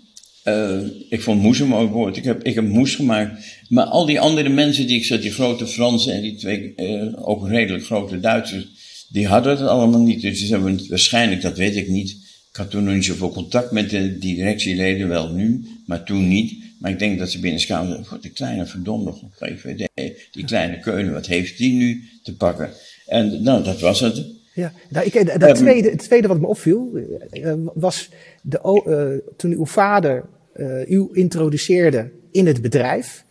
uh, 0.45 0.81
ik 1.09 1.23
vond 1.23 1.43
moes 1.43 1.59
een 1.59 1.69
mooi 1.69 1.89
woord. 1.89 2.17
Ik 2.17 2.25
heb, 2.25 2.43
ik 2.43 2.55
heb 2.55 2.65
moes 2.65 2.95
gemaakt. 2.95 3.45
Maar 3.69 3.85
al 3.85 4.07
die 4.07 4.21
andere 4.21 4.49
mensen 4.49 4.87
die 4.87 4.97
ik 4.97 5.05
zat, 5.05 5.23
die 5.23 5.33
grote 5.33 5.67
Fransen 5.67 6.13
en 6.13 6.23
die 6.23 6.35
twee 6.35 6.73
uh, 6.77 7.29
ook 7.29 7.49
redelijk 7.49 7.85
grote 7.85 8.21
Duitsers, 8.21 8.67
die 9.09 9.27
hadden 9.27 9.53
het 9.57 9.69
allemaal 9.69 10.01
niet. 10.01 10.23
Dus 10.23 10.39
ze 10.39 10.53
hebben 10.53 10.73
het 10.73 10.89
waarschijnlijk, 10.89 11.43
dat 11.43 11.57
weet 11.57 11.77
ik 11.77 11.89
niet. 11.89 12.11
Ik 12.51 12.57
had 12.61 12.71
toen 12.71 12.85
nog 12.85 12.95
niet 12.95 13.05
zoveel 13.05 13.33
contact 13.33 13.71
met 13.71 13.91
de 13.91 14.19
directieleden, 14.19 15.09
wel 15.09 15.33
nu, 15.33 15.67
maar 15.87 16.03
toen 16.03 16.29
niet. 16.29 16.63
Maar 16.79 16.91
ik 16.91 16.99
denk 16.99 17.19
dat 17.19 17.31
ze 17.31 17.41
binnen 17.41 17.61
zeiden, 17.61 18.07
de 18.21 18.31
kleine 18.31 18.67
verdomde 18.67 19.15
GVD, 19.31 19.89
die 20.33 20.45
kleine 20.45 20.79
Keunen, 20.79 21.13
wat 21.13 21.27
heeft 21.27 21.59
die 21.59 21.73
nu 21.73 22.03
te 22.23 22.37
pakken? 22.37 22.71
En 23.07 23.43
nou, 23.43 23.65
dat 23.65 23.81
was 23.81 24.01
het. 24.01 24.25
Ja, 24.55 24.73
nou, 24.89 25.07
ik, 25.07 25.41
dat 25.41 25.49
um, 25.49 25.55
tweede, 25.55 25.91
het 25.91 25.99
tweede 25.99 26.29
wat 26.29 26.41
me 26.41 26.47
opviel, 26.47 26.91
uh, 27.33 27.53
was 27.75 28.09
de, 28.43 28.83
uh, 28.87 29.33
toen 29.37 29.51
uw 29.51 29.67
vader 29.67 30.25
uh, 30.57 30.91
u 30.91 31.09
introduceerde 31.13 32.11
in 32.31 32.47
het 32.47 32.63
bedrijf, 32.63 33.25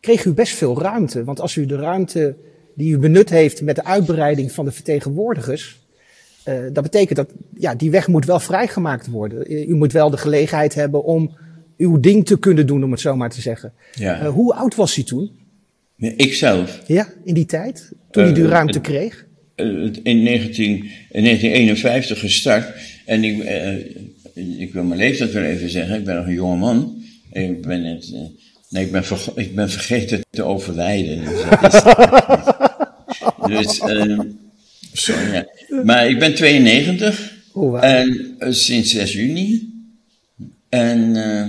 kreeg 0.00 0.24
u 0.24 0.32
best 0.32 0.54
veel 0.54 0.80
ruimte. 0.80 1.24
Want 1.24 1.40
als 1.40 1.56
u 1.56 1.66
de 1.66 1.76
ruimte 1.76 2.36
die 2.76 2.92
u 2.92 2.98
benut 2.98 3.30
heeft 3.30 3.62
met 3.62 3.76
de 3.76 3.84
uitbreiding 3.84 4.52
van 4.52 4.64
de 4.64 4.72
vertegenwoordigers, 4.72 5.78
dat 6.72 6.82
betekent 6.82 7.16
dat 7.16 7.30
ja, 7.58 7.74
die 7.74 7.90
weg 7.90 8.08
moet 8.08 8.24
wel 8.24 8.40
vrijgemaakt 8.40 9.06
worden. 9.06 9.70
U 9.70 9.74
moet 9.74 9.92
wel 9.92 10.10
de 10.10 10.16
gelegenheid 10.16 10.74
hebben 10.74 11.04
om 11.04 11.36
uw 11.76 12.00
ding 12.00 12.26
te 12.26 12.38
kunnen 12.38 12.66
doen, 12.66 12.84
om 12.84 12.90
het 12.90 13.00
zo 13.00 13.16
maar 13.16 13.30
te 13.30 13.40
zeggen. 13.40 13.72
Ja. 13.92 14.26
hoe 14.26 14.54
oud 14.54 14.74
was 14.74 14.96
u 14.96 15.02
toen? 15.02 15.30
Nee, 15.96 16.16
ikzelf. 16.16 16.82
Ja, 16.86 17.08
in 17.24 17.34
die 17.34 17.46
tijd, 17.46 17.92
toen 18.10 18.28
u 18.28 18.32
die 18.32 18.46
ruimte 18.46 18.80
kreeg? 18.80 19.24
in 20.02 20.22
19, 20.22 20.90
1951 21.10 22.18
gestart. 22.18 22.66
En 23.06 23.24
ik, 23.24 23.38
ik 24.58 24.72
wil 24.72 24.84
mijn 24.84 25.00
leeftijd 25.00 25.32
weer 25.32 25.44
even 25.44 25.70
zeggen. 25.70 25.98
Ik 25.98 26.04
ben 26.04 26.16
nog 26.16 26.26
een 26.26 26.34
jonge 26.34 26.56
man. 26.56 27.02
Ik 27.32 27.66
ben 27.66 27.84
uh, 27.84 28.20
Nee, 28.68 28.84
ik 28.84 28.92
ben, 28.92 29.04
ik 29.34 29.54
ben 29.54 29.70
vergeten 29.70 30.20
te 30.30 30.42
overlijden. 30.42 31.24
Dus, 31.24 31.40
is, 31.72 31.82
dus 33.46 33.80
uh, 33.80 34.20
sorry, 34.92 35.32
ja. 35.32 35.46
Maar 35.84 36.08
ik 36.08 36.18
ben 36.18 36.34
92. 36.34 37.34
Oh, 37.52 37.84
En 37.84 38.36
uh, 38.38 38.52
sinds 38.52 38.90
6 38.90 39.12
juni. 39.12 39.72
En 40.68 41.14
uh, 41.14 41.46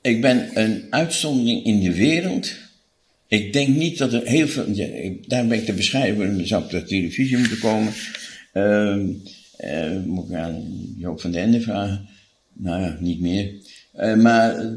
ik 0.00 0.20
ben 0.20 0.50
een 0.54 0.84
uitzondering 0.90 1.64
in 1.64 1.80
de 1.80 1.94
wereld. 1.94 2.52
Ik 3.28 3.52
denk 3.52 3.68
niet 3.68 3.98
dat 3.98 4.12
er 4.12 4.26
heel 4.26 4.48
veel. 4.48 4.70
Ja, 4.72 4.86
ik, 4.86 5.28
daar 5.28 5.46
ben 5.46 5.58
ik 5.58 5.64
te 5.64 5.72
beschrijven, 5.72 6.36
dan 6.36 6.46
zou 6.46 6.64
op 6.64 6.70
de 6.70 6.82
televisie 6.82 7.38
moeten 7.38 7.58
komen. 7.58 7.92
Uh, 8.54 8.96
moet 10.04 10.28
ik 10.28 10.34
aan 10.34 10.64
Joop 10.96 11.20
van 11.20 11.30
den 11.30 11.42
Ende 11.42 11.60
vragen? 11.60 12.08
Nou 12.52 12.82
ja, 12.82 12.96
niet 13.00 13.20
meer. 13.20 13.52
maar 14.16 14.72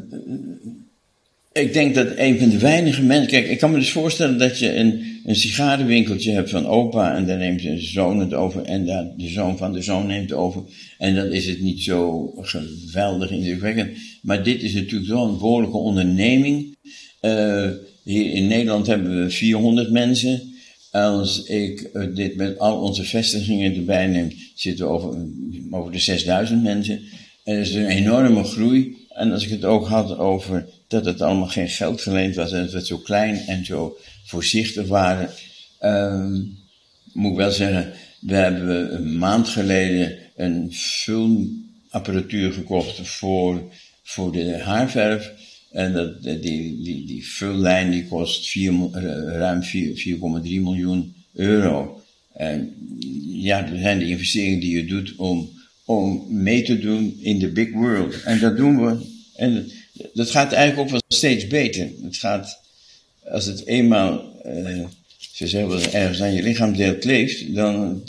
ik 1.52 1.74
denk 1.74 1.96
dat 1.96 2.08
een 2.16 2.40
van 2.40 2.50
de 2.50 2.58
weinige 2.58 3.02
mensen. 3.02 3.28
Kijk, 3.28 3.48
ik 3.48 3.60
kan 3.60 3.72
me 3.72 3.78
dus 3.78 3.92
voorstellen 3.92 4.38
dat 4.38 4.60
je 4.60 4.76
een, 4.76 5.15
een 5.26 5.36
sigarenwinkeltje 5.36 6.32
hebt 6.32 6.50
van 6.50 6.68
opa. 6.68 7.16
en 7.16 7.26
dan 7.26 7.38
neemt 7.38 7.62
zijn 7.62 7.82
zoon 7.82 8.20
het 8.20 8.34
over. 8.34 8.62
en 8.62 8.86
dan 8.86 9.14
de 9.18 9.30
zoon 9.30 9.58
van 9.58 9.74
de 9.74 9.82
zoon 9.82 10.08
neemt 10.08 10.30
het 10.30 10.40
over. 10.40 10.64
En 10.98 11.16
dan 11.16 11.32
is 11.32 11.48
het 11.48 11.62
niet 11.62 11.82
zo 11.82 12.32
geweldig 12.42 13.32
indrukwekkend. 13.32 13.98
Maar 14.22 14.44
dit 14.44 14.62
is 14.62 14.74
natuurlijk 14.74 15.12
wel 15.12 15.28
een 15.28 15.38
behoorlijke 15.38 15.78
onderneming. 15.78 16.78
Uh, 17.22 17.70
hier 18.04 18.34
in 18.34 18.48
Nederland 18.48 18.88
hebben 18.88 19.24
we 19.24 19.30
400 19.30 19.92
mensen. 19.92 20.54
Als 20.92 21.44
ik 21.44 21.82
eh, 21.82 22.16
dit 22.16 22.36
met 22.36 22.60
al 22.60 22.82
onze 22.82 23.04
vestigingen 23.04 23.76
erbij 23.76 24.08
neem, 24.08 24.32
zitten 24.56 24.86
we 24.86 24.92
over, 24.92 25.28
over 25.72 25.92
de 25.92 26.00
6000 26.00 26.64
mensen. 26.64 27.02
En 27.44 27.58
dat 27.58 27.66
is 27.66 27.74
een 27.74 27.88
enorme 27.88 28.44
groei. 28.44 28.96
En 29.10 29.32
als 29.32 29.44
ik 29.44 29.50
het 29.50 29.66
ook 29.66 29.88
had 29.88 30.18
over 30.18 30.66
dat 30.88 31.06
het 31.06 31.22
allemaal 31.22 31.48
geen 31.48 31.70
geld 31.70 32.02
geleend 32.02 32.36
was 32.36 32.52
en 32.52 32.62
dat 32.62 32.72
we 32.72 32.86
zo 32.86 32.98
klein 32.98 33.38
en 33.38 33.66
zo 33.66 33.98
voorzichtig 34.26 34.88
waren, 34.88 35.30
um, 35.82 36.58
moet 37.14 37.32
ik 37.32 37.38
wel 37.38 37.52
zeggen, 37.52 37.94
we 38.20 38.36
hebben 38.36 38.96
een 38.96 39.18
maand 39.18 39.48
geleden 39.48 40.18
een 40.36 40.70
vulapparatuur 40.72 42.54
gekocht 42.54 43.08
voor, 43.08 43.74
voor 44.04 44.32
de 44.32 44.58
haarverf. 44.58 45.32
En 45.72 45.94
dat, 45.94 46.24
die, 46.24 46.42
die, 46.42 47.06
die 47.06 47.28
vullijn 47.28 47.92
die 47.92 48.08
kost 48.08 48.48
vier, 48.48 48.74
eh, 48.94 49.04
ruim 49.38 49.62
4,3 49.64 49.70
miljoen 50.42 51.16
euro. 51.34 52.02
En 52.34 52.74
ja, 53.28 53.62
dat 53.62 53.80
zijn 53.80 54.00
de 54.00 54.08
investeringen 54.08 54.60
die 54.60 54.76
je 54.76 54.86
doet 54.86 55.16
om, 55.16 55.50
om 55.86 56.26
mee 56.30 56.64
te 56.64 56.80
doen 56.80 57.18
in 57.22 57.40
de 57.40 57.52
big 57.52 57.72
world. 57.72 58.24
En 58.24 58.40
dat 58.40 58.58
doen 58.58 58.86
we. 58.86 59.06
En 59.36 59.72
dat 60.14 60.32
gaat 60.32 60.52
eigenlijk 60.52 60.82
ook 60.82 60.90
wel 60.90 61.18
steeds 61.18 61.48
beter. 61.48 61.90
Het 62.02 62.18
gaat, 62.18 62.60
als 63.32 63.46
het 63.46 63.66
eenmaal, 63.66 64.22
uh, 64.46 64.86
ze 65.18 65.48
zeggen 65.48 65.70
wel, 65.70 65.92
ergens 65.92 66.22
aan 66.22 66.34
je 66.34 66.44
lichaamsdeel 66.44 66.98
kleeft, 66.98 67.56
dan, 67.56 68.04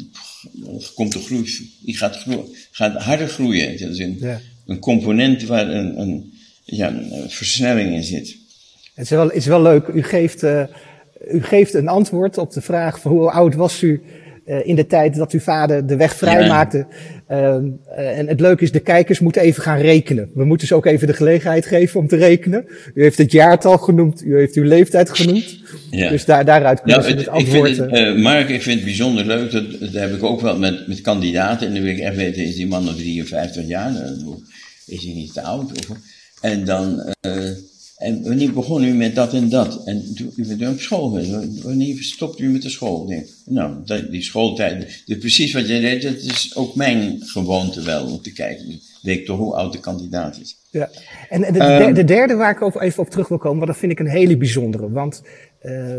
komt 0.94 1.12
de 1.12 1.18
groei, 1.18 1.70
die 1.80 1.96
gaat, 1.96 2.24
gaat 2.70 3.02
harder 3.02 3.28
groeien. 3.28 3.78
Dat 3.78 3.90
is 3.90 3.98
een, 3.98 4.24
een 4.66 4.78
component 4.78 5.42
waar 5.42 5.68
een, 5.68 6.00
een, 6.00 6.32
ja, 6.64 6.88
een 6.88 7.30
versnelling 7.30 7.94
in 7.94 8.04
zit. 8.04 8.36
Het 8.94 9.04
is 9.04 9.10
wel, 9.10 9.26
het 9.26 9.36
is 9.36 9.46
wel 9.46 9.62
leuk, 9.62 9.86
u 9.86 10.02
geeft, 10.02 10.42
uh, 10.42 10.62
u 11.30 11.42
geeft 11.42 11.74
een 11.74 11.88
antwoord 11.88 12.38
op 12.38 12.52
de 12.52 12.60
vraag 12.60 13.00
van 13.00 13.12
hoe 13.12 13.30
oud 13.30 13.54
was 13.54 13.82
u 13.82 14.02
uh, 14.46 14.66
in 14.66 14.74
de 14.74 14.86
tijd 14.86 15.16
dat 15.16 15.32
uw 15.32 15.40
vader 15.40 15.86
de 15.86 15.96
weg 15.96 16.16
vrijmaakte. 16.16 16.86
Ja. 17.28 17.36
Uh, 17.58 18.18
en 18.18 18.26
het 18.26 18.40
leuke 18.40 18.62
is, 18.62 18.72
de 18.72 18.80
kijkers 18.80 19.20
moeten 19.20 19.42
even 19.42 19.62
gaan 19.62 19.78
rekenen. 19.78 20.30
We 20.34 20.44
moeten 20.44 20.66
ze 20.66 20.74
ook 20.74 20.86
even 20.86 21.06
de 21.06 21.12
gelegenheid 21.12 21.66
geven 21.66 22.00
om 22.00 22.08
te 22.08 22.16
rekenen. 22.16 22.64
U 22.94 23.02
heeft 23.02 23.18
het 23.18 23.32
jaartal 23.32 23.78
genoemd, 23.78 24.22
u 24.24 24.36
heeft 24.36 24.54
uw 24.54 24.64
leeftijd 24.64 25.10
genoemd. 25.10 25.60
Ja. 25.90 26.10
Dus 26.10 26.24
daar, 26.24 26.44
daaruit 26.44 26.82
kunnen 26.82 27.00
nou, 27.00 27.10
ze 27.10 27.18
het, 27.18 27.28
antwoord... 27.28 27.68
Ik 27.70 27.76
vind 27.76 27.90
het, 27.90 28.00
uh, 28.00 28.22
Mark, 28.22 28.48
ik 28.48 28.62
vind 28.62 28.76
het 28.76 28.84
bijzonder 28.84 29.24
leuk, 29.24 29.50
dat, 29.50 29.80
dat 29.80 29.92
heb 29.92 30.14
ik 30.14 30.22
ook 30.22 30.40
wel 30.40 30.58
met, 30.58 30.86
met 30.86 31.00
kandidaten. 31.00 31.66
En 31.66 31.74
dan 31.74 31.82
wil 31.82 31.92
ik 31.92 31.98
echt 31.98 32.16
weten, 32.16 32.44
is 32.44 32.56
die 32.56 32.66
man 32.66 32.84
nog 32.84 32.96
53 32.96 33.66
jaar? 33.66 33.92
Is 34.86 35.04
hij 35.04 35.14
niet 35.14 35.32
te 35.32 35.42
oud? 35.42 35.72
Of, 35.72 35.96
en 36.40 36.64
dan... 36.64 37.14
En 37.96 38.22
wanneer 38.22 38.52
begon 38.52 38.84
u 38.84 38.94
met 38.94 39.14
dat 39.14 39.32
en 39.32 39.48
dat? 39.48 39.86
En 39.86 40.14
toen 40.14 40.32
u 40.36 40.56
bent 40.56 40.72
op 40.72 40.80
school 40.80 41.08
geweest. 41.08 41.62
Wanneer 41.62 42.02
stopt 42.02 42.40
u 42.40 42.48
met 42.48 42.62
de 42.62 42.70
school? 42.70 43.06
Nee. 43.06 43.26
Nou, 43.44 43.74
die 44.10 44.22
schooltijd. 44.22 45.02
Dus 45.06 45.18
precies 45.18 45.52
wat 45.52 45.68
jij 45.68 45.80
deed, 45.80 46.02
dat 46.02 46.16
is 46.16 46.56
ook 46.56 46.74
mijn 46.74 47.20
gewoonte 47.20 47.82
wel 47.82 48.06
om 48.06 48.22
te 48.22 48.32
kijken. 48.32 48.68
Ik 48.68 48.80
weet 49.02 49.26
toch 49.26 49.38
hoe 49.38 49.54
oud 49.54 49.72
de 49.72 49.80
kandidaat 49.80 50.40
is. 50.40 50.56
Ja. 50.70 50.90
En 51.28 51.40
de, 51.40 51.52
de, 51.52 51.90
de 51.94 52.04
derde 52.04 52.34
waar 52.34 52.50
ik 52.50 52.62
over 52.62 52.80
even 52.80 53.02
op 53.02 53.10
terug 53.10 53.28
wil 53.28 53.38
komen, 53.38 53.56
want 53.56 53.70
dat 53.70 53.80
vind 53.80 53.92
ik 53.92 53.98
een 53.98 54.08
hele 54.08 54.36
bijzondere. 54.36 54.90
Want 54.90 55.22
uh, 55.62 55.98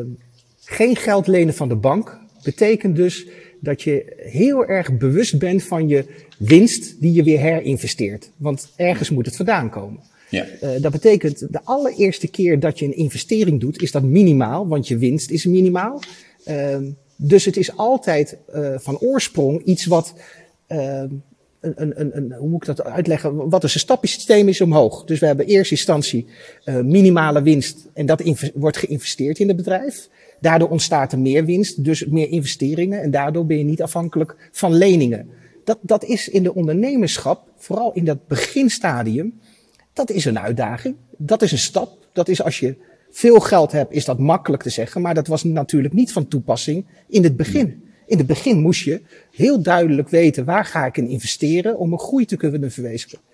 geen 0.63 0.95
geld 0.95 1.27
lenen 1.27 1.53
van 1.53 1.69
de 1.69 1.75
bank 1.75 2.19
betekent 2.43 2.95
dus 2.95 3.25
dat 3.61 3.81
je 3.81 4.13
heel 4.17 4.65
erg 4.65 4.97
bewust 4.97 5.39
bent 5.39 5.63
van 5.63 5.87
je 5.87 6.05
winst 6.37 7.01
die 7.01 7.13
je 7.13 7.23
weer 7.23 7.39
herinvesteert. 7.39 8.29
Want 8.37 8.69
ergens 8.75 9.09
moet 9.09 9.25
het 9.25 9.35
vandaan 9.35 9.69
komen. 9.69 9.99
Ja. 10.29 10.45
Uh, 10.63 10.69
dat 10.81 10.91
betekent, 10.91 11.39
de 11.39 11.59
allereerste 11.63 12.27
keer 12.27 12.59
dat 12.59 12.79
je 12.79 12.85
een 12.85 12.95
investering 12.95 13.59
doet, 13.59 13.81
is 13.81 13.91
dat 13.91 14.03
minimaal, 14.03 14.67
want 14.67 14.87
je 14.87 14.97
winst 14.97 15.31
is 15.31 15.45
minimaal. 15.45 16.01
Uh, 16.47 16.77
dus 17.15 17.45
het 17.45 17.57
is 17.57 17.77
altijd 17.77 18.37
uh, 18.55 18.75
van 18.77 18.99
oorsprong 18.99 19.63
iets 19.63 19.85
wat, 19.85 20.13
ehm, 20.67 21.09
een, 21.59 21.99
een, 22.01 22.17
een, 22.17 22.33
hoe 22.33 22.49
moet 22.49 22.67
ik 22.67 22.75
dat 22.75 22.85
uitleggen, 22.85 23.49
wat 23.49 23.63
een 23.63 23.69
stappensysteem 23.69 24.47
is 24.47 24.61
omhoog. 24.61 25.03
Dus 25.03 25.19
we 25.19 25.25
hebben 25.25 25.47
in 25.47 25.55
eerste 25.55 25.73
instantie 25.73 26.25
uh, 26.65 26.79
minimale 26.79 27.41
winst 27.41 27.87
en 27.93 28.05
dat 28.05 28.23
wordt 28.53 28.77
geïnvesteerd 28.77 29.39
in 29.39 29.47
het 29.47 29.57
bedrijf. 29.57 30.09
Daardoor 30.39 30.69
ontstaat 30.69 31.11
er 31.11 31.19
meer 31.19 31.45
winst, 31.45 31.83
dus 31.83 32.05
meer 32.05 32.29
investeringen 32.29 33.01
en 33.01 33.11
daardoor 33.11 33.45
ben 33.45 33.57
je 33.57 33.63
niet 33.63 33.81
afhankelijk 33.81 34.35
van 34.51 34.73
leningen. 34.73 35.29
Dat, 35.63 35.77
dat 35.81 36.03
is 36.03 36.29
in 36.29 36.43
de 36.43 36.53
ondernemerschap, 36.53 37.47
vooral 37.57 37.93
in 37.93 38.05
dat 38.05 38.27
beginstadium, 38.27 39.39
dat 39.97 40.09
is 40.11 40.25
een 40.25 40.39
uitdaging. 40.39 40.95
Dat 41.17 41.41
is 41.41 41.51
een 41.51 41.57
stap. 41.57 42.07
Dat 42.13 42.27
is 42.27 42.43
als 42.43 42.59
je 42.59 42.75
veel 43.11 43.39
geld 43.39 43.71
hebt, 43.71 43.93
is 43.93 44.05
dat 44.05 44.19
makkelijk 44.19 44.63
te 44.63 44.69
zeggen. 44.69 45.01
Maar 45.01 45.13
dat 45.13 45.27
was 45.27 45.43
natuurlijk 45.43 45.93
niet 45.93 46.11
van 46.11 46.27
toepassing 46.27 46.85
in 47.07 47.23
het 47.23 47.37
begin. 47.37 47.83
In 48.05 48.17
het 48.17 48.27
begin 48.27 48.61
moest 48.61 48.83
je 48.83 49.01
heel 49.31 49.61
duidelijk 49.61 50.09
weten 50.09 50.45
waar 50.45 50.65
ga 50.65 50.85
ik 50.85 50.97
in 50.97 51.07
investeren 51.07 51.77
om 51.79 51.91
een 51.91 51.99
groei 51.99 52.25
te 52.25 52.37
kunnen 52.37 52.71
verwezenlijken. 52.71 53.25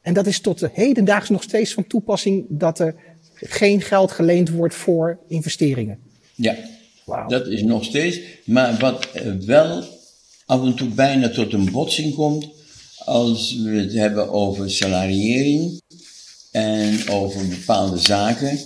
En 0.00 0.14
dat 0.14 0.26
is 0.26 0.40
tot 0.40 0.58
de 0.58 0.70
hedendaags 0.72 1.28
nog 1.28 1.42
steeds 1.42 1.74
van 1.74 1.86
toepassing 1.86 2.46
dat 2.48 2.78
er 2.78 2.94
geen 3.34 3.80
geld 3.80 4.10
geleend 4.10 4.50
wordt 4.50 4.74
voor 4.74 5.18
investeringen. 5.28 5.98
Ja, 6.34 6.56
wow. 7.04 7.28
dat 7.28 7.46
is 7.46 7.62
nog 7.62 7.84
steeds. 7.84 8.20
Maar 8.44 8.78
wat 8.78 9.08
wel 9.46 9.84
af 10.46 10.64
en 10.64 10.74
toe 10.74 10.88
bijna 10.88 11.28
tot 11.28 11.52
een 11.52 11.70
botsing 11.70 12.14
komt, 12.14 12.48
als 13.04 13.56
we 13.62 13.70
het 13.70 13.92
hebben 13.92 14.30
over 14.30 14.70
salariering 14.70 15.82
over 17.08 17.48
bepaalde 17.48 17.98
zaken, 17.98 18.58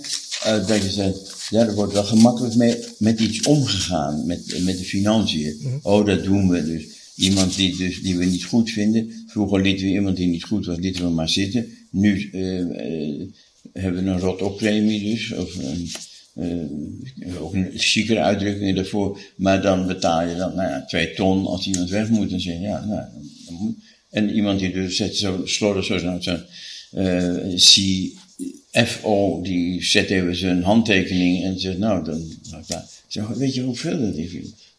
uh, 0.47 0.67
dat 0.67 0.83
je 0.83 0.89
zegt, 0.89 1.47
ja, 1.49 1.67
er 1.67 1.75
wordt 1.75 1.93
wel 1.93 2.03
gemakkelijk 2.03 2.55
mee, 2.55 2.75
met 2.97 3.19
iets 3.19 3.41
omgegaan, 3.41 4.25
met, 4.25 4.63
met 4.63 4.77
de 4.77 4.83
financiën. 4.83 5.57
Mhm. 5.61 5.77
Oh, 5.81 6.05
dat 6.05 6.23
doen 6.23 6.49
we 6.49 6.65
dus. 6.65 6.83
Iemand 7.15 7.55
die, 7.55 7.77
dus, 7.77 8.01
die 8.01 8.17
we 8.17 8.25
niet 8.25 8.43
goed 8.43 8.69
vinden. 8.69 9.23
Vroeger 9.27 9.61
lieten 9.61 9.85
we 9.85 9.91
iemand 9.91 10.17
die 10.17 10.27
niet 10.27 10.43
goed 10.43 10.65
was, 10.65 10.77
lieten 10.77 11.03
we 11.03 11.09
maar 11.09 11.29
zitten. 11.29 11.67
Nu 11.91 12.29
uh, 12.31 12.59
uh, 12.59 13.27
hebben 13.73 14.03
we 14.03 14.09
een 14.09 14.19
rot-op-premie 14.19 15.11
dus, 15.11 15.33
of 15.33 15.55
een, 15.55 15.91
uh, 17.19 17.41
ook 17.41 17.53
een 17.53 17.71
chiekere 17.75 18.19
uitdrukking 18.19 18.75
daarvoor. 18.75 19.19
Maar 19.35 19.61
dan 19.61 19.87
betaal 19.87 20.27
je 20.27 20.35
dan, 20.35 20.55
nou 20.55 20.69
ja, 20.69 20.85
twee 20.85 21.13
ton 21.13 21.45
als 21.45 21.67
iemand 21.67 21.89
weg 21.89 22.09
moet. 22.09 22.29
Dan 22.29 22.39
zeg 22.39 22.53
je, 22.53 22.59
ja, 22.59 22.85
nou, 22.85 23.01
dan 23.45 23.55
moet. 23.55 23.75
En 24.09 24.29
iemand 24.29 24.59
die 24.59 24.71
dus 24.71 24.95
zet 24.95 25.15
zo 25.15 25.41
slordig 25.45 25.85
zo, 25.85 25.97
zo, 25.97 26.17
zo 26.19 26.37
uh, 26.95 27.57
CFO, 28.71 29.41
die 29.41 29.83
zet 29.83 30.09
even 30.09 30.35
zijn 30.35 30.63
handtekening 30.63 31.43
en 31.43 31.59
zegt, 31.59 31.77
nou, 31.77 32.03
dan, 32.03 32.23
nou, 32.49 32.63
zeg, 33.07 33.27
weet 33.27 33.53
je 33.53 33.61
hoeveel 33.61 33.99
dat 33.99 34.15
is? 34.15 34.31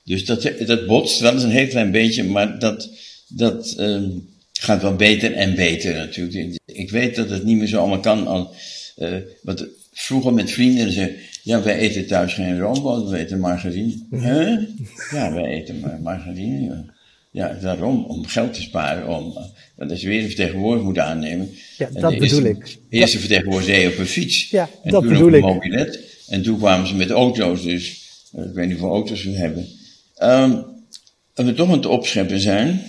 Dus 0.04 0.24
dat, 0.24 0.52
dat 0.66 0.86
botst 0.86 1.20
wel 1.20 1.32
eens 1.32 1.42
een 1.42 1.50
heel 1.50 1.66
klein 1.66 1.90
beetje, 1.90 2.24
maar 2.24 2.58
dat, 2.58 2.88
dat 3.28 3.74
um, 3.78 4.28
gaat 4.52 4.82
wel 4.82 4.96
beter 4.96 5.32
en 5.32 5.54
beter 5.54 5.94
natuurlijk. 5.94 6.58
Ik 6.64 6.90
weet 6.90 7.14
dat 7.14 7.30
het 7.30 7.44
niet 7.44 7.56
meer 7.56 7.66
zo 7.66 7.78
allemaal 7.78 8.00
kan. 8.00 8.26
Al, 8.26 8.54
uh, 8.98 9.16
wat 9.42 9.66
vroeger 9.92 10.34
met 10.34 10.50
vrienden 10.50 10.92
zei, 10.92 11.16
ja, 11.42 11.62
wij 11.62 11.78
eten 11.78 12.06
thuis 12.06 12.34
geen 12.34 12.58
roomboter, 12.58 13.10
we 13.10 13.18
eten 13.18 13.40
margarine. 13.40 13.94
Huh? 14.10 14.58
Ja, 15.10 15.32
wij 15.32 15.44
eten 15.44 16.00
margarine. 16.02 16.64
Ja. 16.64 16.84
Ja, 17.32 17.58
daarom, 17.62 18.04
om 18.04 18.26
geld 18.26 18.54
te 18.54 18.62
sparen, 18.62 19.08
om, 19.08 19.34
dat 19.76 19.90
is 19.90 20.02
weer 20.02 20.20
een 20.20 20.26
vertegenwoordiger 20.26 20.84
moeten 20.84 21.04
aannemen. 21.04 21.50
Ja, 21.78 21.88
dat 21.92 22.18
bedoel 22.18 22.42
ik. 22.44 22.64
De 22.64 22.96
eerste 22.96 23.18
vertegenwoordiger 23.18 23.92
op 23.92 23.98
een 23.98 24.06
fiets. 24.06 24.50
Ja, 24.50 24.68
en 24.82 24.90
dat 24.90 25.02
toen 25.02 25.12
bedoel 25.12 25.26
op 25.26 25.34
een 25.34 25.40
mobilet. 25.40 26.00
En 26.28 26.42
toen 26.42 26.58
kwamen 26.58 26.86
ze 26.86 26.94
met 26.94 27.10
auto's, 27.10 27.62
dus 27.62 27.88
ik 28.32 28.54
weet 28.54 28.68
niet 28.68 28.78
hoeveel 28.78 28.96
auto's 28.96 29.24
we 29.24 29.30
hebben. 29.30 29.68
Um, 30.22 30.64
we 31.34 31.54
toch 31.54 31.68
aan 31.68 31.76
het 31.76 31.86
opscheppen 31.86 32.40
zijn, 32.40 32.82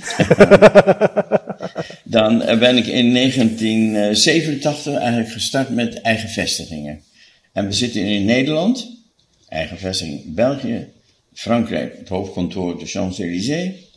dan 2.03 2.37
ben 2.37 2.77
ik 2.77 2.85
in 2.85 3.13
1987 3.13 4.93
eigenlijk 4.93 5.31
gestart 5.31 5.69
met 5.69 6.01
eigen 6.01 6.29
vestigingen. 6.29 7.01
En 7.51 7.65
we 7.65 7.71
zitten 7.71 8.01
in 8.01 8.25
Nederland, 8.25 8.97
eigen 9.47 9.77
vestiging 9.77 10.35
België, 10.35 10.87
Frankrijk, 11.33 11.97
het 11.97 12.09
hoofdkantoor 12.09 12.79
de 12.79 12.85
Champs-Élysées. 12.85 13.90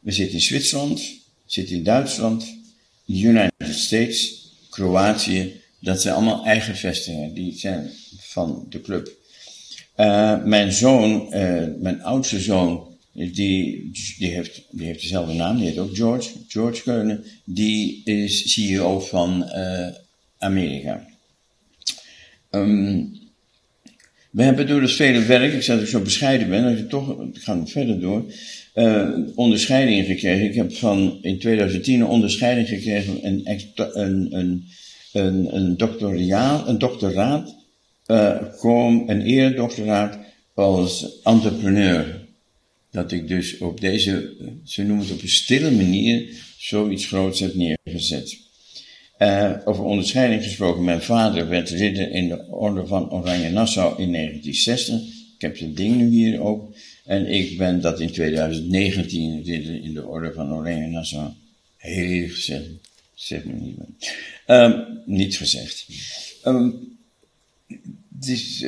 We 0.00 0.12
zitten 0.12 0.34
in 0.34 0.40
Zwitserland, 0.40 1.02
zitten 1.46 1.76
in 1.76 1.82
Duitsland, 1.82 2.56
de 3.04 3.20
United 3.20 3.74
States, 3.74 4.48
Kroatië. 4.70 5.60
Dat 5.80 6.02
zijn 6.02 6.14
allemaal 6.14 6.44
eigen 6.44 6.76
vestigingen, 6.76 7.34
die 7.34 7.58
zijn 7.58 7.90
van 8.18 8.66
de 8.68 8.80
club. 8.80 9.18
Uh, 9.96 10.44
mijn 10.44 10.72
zoon, 10.72 11.26
uh, 11.34 11.64
mijn 11.78 12.02
oudste 12.02 12.40
zoon, 12.40 12.96
die, 13.12 13.32
die, 14.18 14.28
heeft, 14.30 14.62
die 14.70 14.86
heeft 14.86 15.00
dezelfde 15.00 15.32
naam, 15.34 15.56
die 15.56 15.66
heet 15.66 15.78
ook 15.78 15.96
George, 15.96 16.30
George 16.48 16.82
Keunen. 16.82 17.24
Die 17.44 18.00
is 18.04 18.52
CEO 18.52 19.00
van 19.00 19.50
uh, 19.54 19.88
Amerika. 20.38 21.06
Um, 22.50 23.18
we 24.30 24.42
hebben 24.42 24.66
door 24.66 24.80
het 24.82 24.92
vele 24.92 25.24
werk, 25.24 25.52
ik 25.52 25.62
zeg 25.62 25.76
dat 25.76 25.84
ik 25.84 25.90
zo 25.90 26.00
bescheiden 26.00 26.48
ben, 26.48 26.62
dat 26.62 26.78
ik 26.78 26.88
toch, 26.88 27.20
ik 27.22 27.42
ga 27.42 27.54
nog 27.54 27.70
verder 27.70 28.00
door, 28.00 28.32
uh, 28.74 29.08
onderscheidingen 29.34 30.04
gekregen. 30.04 30.46
Ik 30.46 30.54
heb 30.54 30.72
van 30.72 31.18
in 31.22 31.38
2010 31.38 32.00
een 32.00 32.06
onderscheiding 32.06 32.68
gekregen, 32.68 33.26
een, 33.26 33.42
een, 33.44 34.32
een, 34.32 34.64
een, 35.12 35.56
een 35.56 35.76
doctoraat, 35.76 36.68
een 36.68 36.78
doctoraat, 36.78 37.54
uh, 38.06 38.40
een 39.06 39.20
eredoctoraat 39.20 40.18
als 40.54 41.20
entrepreneur. 41.22 42.28
Dat 42.90 43.12
ik 43.12 43.28
dus 43.28 43.58
op 43.58 43.80
deze, 43.80 44.34
ze 44.64 44.82
noemen 44.82 45.06
het 45.06 45.14
op 45.14 45.22
een 45.22 45.28
stille 45.28 45.70
manier, 45.70 46.28
zoiets 46.58 47.06
groots 47.06 47.40
heb 47.40 47.54
neergezet. 47.54 48.38
Uh, 49.18 49.52
over 49.64 49.84
onderscheiding 49.84 50.42
gesproken, 50.42 50.84
mijn 50.84 51.02
vader 51.02 51.48
werd 51.48 51.70
ridder 51.70 52.10
in 52.10 52.28
de 52.28 52.46
orde 52.50 52.86
van 52.86 53.12
Oranje 53.12 53.50
Nassau 53.50 54.02
in 54.02 54.12
1960. 54.12 55.00
Ik 55.34 55.40
heb 55.40 55.58
het 55.58 55.76
ding 55.76 55.96
nu 55.96 56.08
hier 56.08 56.40
ook. 56.40 56.74
En 57.10 57.26
ik 57.26 57.58
ben 57.58 57.80
dat 57.80 58.00
in 58.00 58.10
2019 58.10 59.42
ridder 59.42 59.82
in 59.82 59.94
de 59.94 60.06
orde 60.06 60.32
van 60.32 60.52
Oranje 60.52 60.86
Nassau. 60.86 61.28
Heel 61.76 62.28
gezegd. 62.28 62.68
Zeg 63.14 63.44
me 63.44 63.52
niet 63.52 63.76
meer. 63.76 64.62
Um, 64.62 65.02
niet 65.06 65.36
gezegd. 65.36 65.86
Um, 66.44 66.98
dus, 68.08 68.66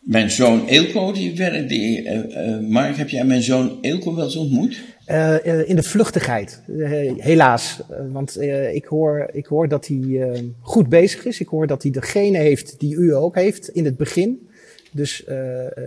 mijn 0.00 0.30
zoon 0.30 0.66
Eelco, 0.66 1.12
die 1.12 1.36
werkt, 1.36 1.68
die, 1.68 2.02
uh, 2.02 2.14
uh, 2.14 2.68
Mark, 2.68 2.96
heb 2.96 3.08
jij 3.08 3.24
mijn 3.24 3.42
zoon 3.42 3.78
Eelco 3.80 4.14
wel 4.14 4.24
eens 4.24 4.36
ontmoet? 4.36 4.80
Uh, 5.06 5.68
in 5.68 5.76
de 5.76 5.82
vluchtigheid, 5.82 6.62
helaas. 7.16 7.80
want 8.12 8.40
ik, 8.72 8.84
hoor, 8.84 9.30
ik 9.32 9.46
hoor 9.46 9.68
dat 9.68 9.86
hij 9.86 10.32
goed 10.60 10.88
bezig 10.88 11.24
is. 11.24 11.40
Ik 11.40 11.48
hoor 11.48 11.66
dat 11.66 11.82
hij 11.82 11.92
degene 11.92 12.38
heeft 12.38 12.80
die 12.80 12.94
u 12.94 13.14
ook 13.14 13.34
heeft 13.34 13.68
in 13.68 13.84
het 13.84 13.96
begin. 13.96 14.50
Dus 14.92 15.24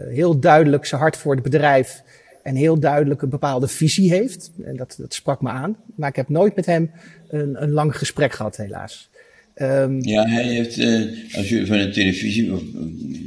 heel 0.09 0.39
duidelijk 0.39 0.85
zijn 0.85 1.01
hart 1.01 1.17
voor 1.17 1.33
het 1.33 1.43
bedrijf 1.43 2.03
en 2.45 2.55
heel 2.55 2.79
duidelijk 2.79 3.21
een 3.21 3.29
bepaalde 3.29 3.67
visie 3.67 4.09
heeft. 4.09 4.51
En 4.63 4.75
dat, 4.75 4.95
dat 4.97 5.13
sprak 5.13 5.41
me 5.41 5.49
aan. 5.49 5.77
Maar 5.95 6.09
ik 6.09 6.15
heb 6.15 6.29
nooit 6.29 6.55
met 6.55 6.65
hem 6.65 6.91
een, 7.29 7.63
een 7.63 7.71
lang 7.71 7.97
gesprek 7.97 8.33
gehad, 8.33 8.57
helaas. 8.57 9.09
Um, 9.55 10.03
ja, 10.03 10.27
hij 10.27 10.43
heeft, 10.43 10.77
uh, 10.77 11.35
als 11.35 11.49
je 11.49 11.65
van 11.65 11.77
de 11.77 11.89
televisie, 11.89 12.53
of 12.53 12.61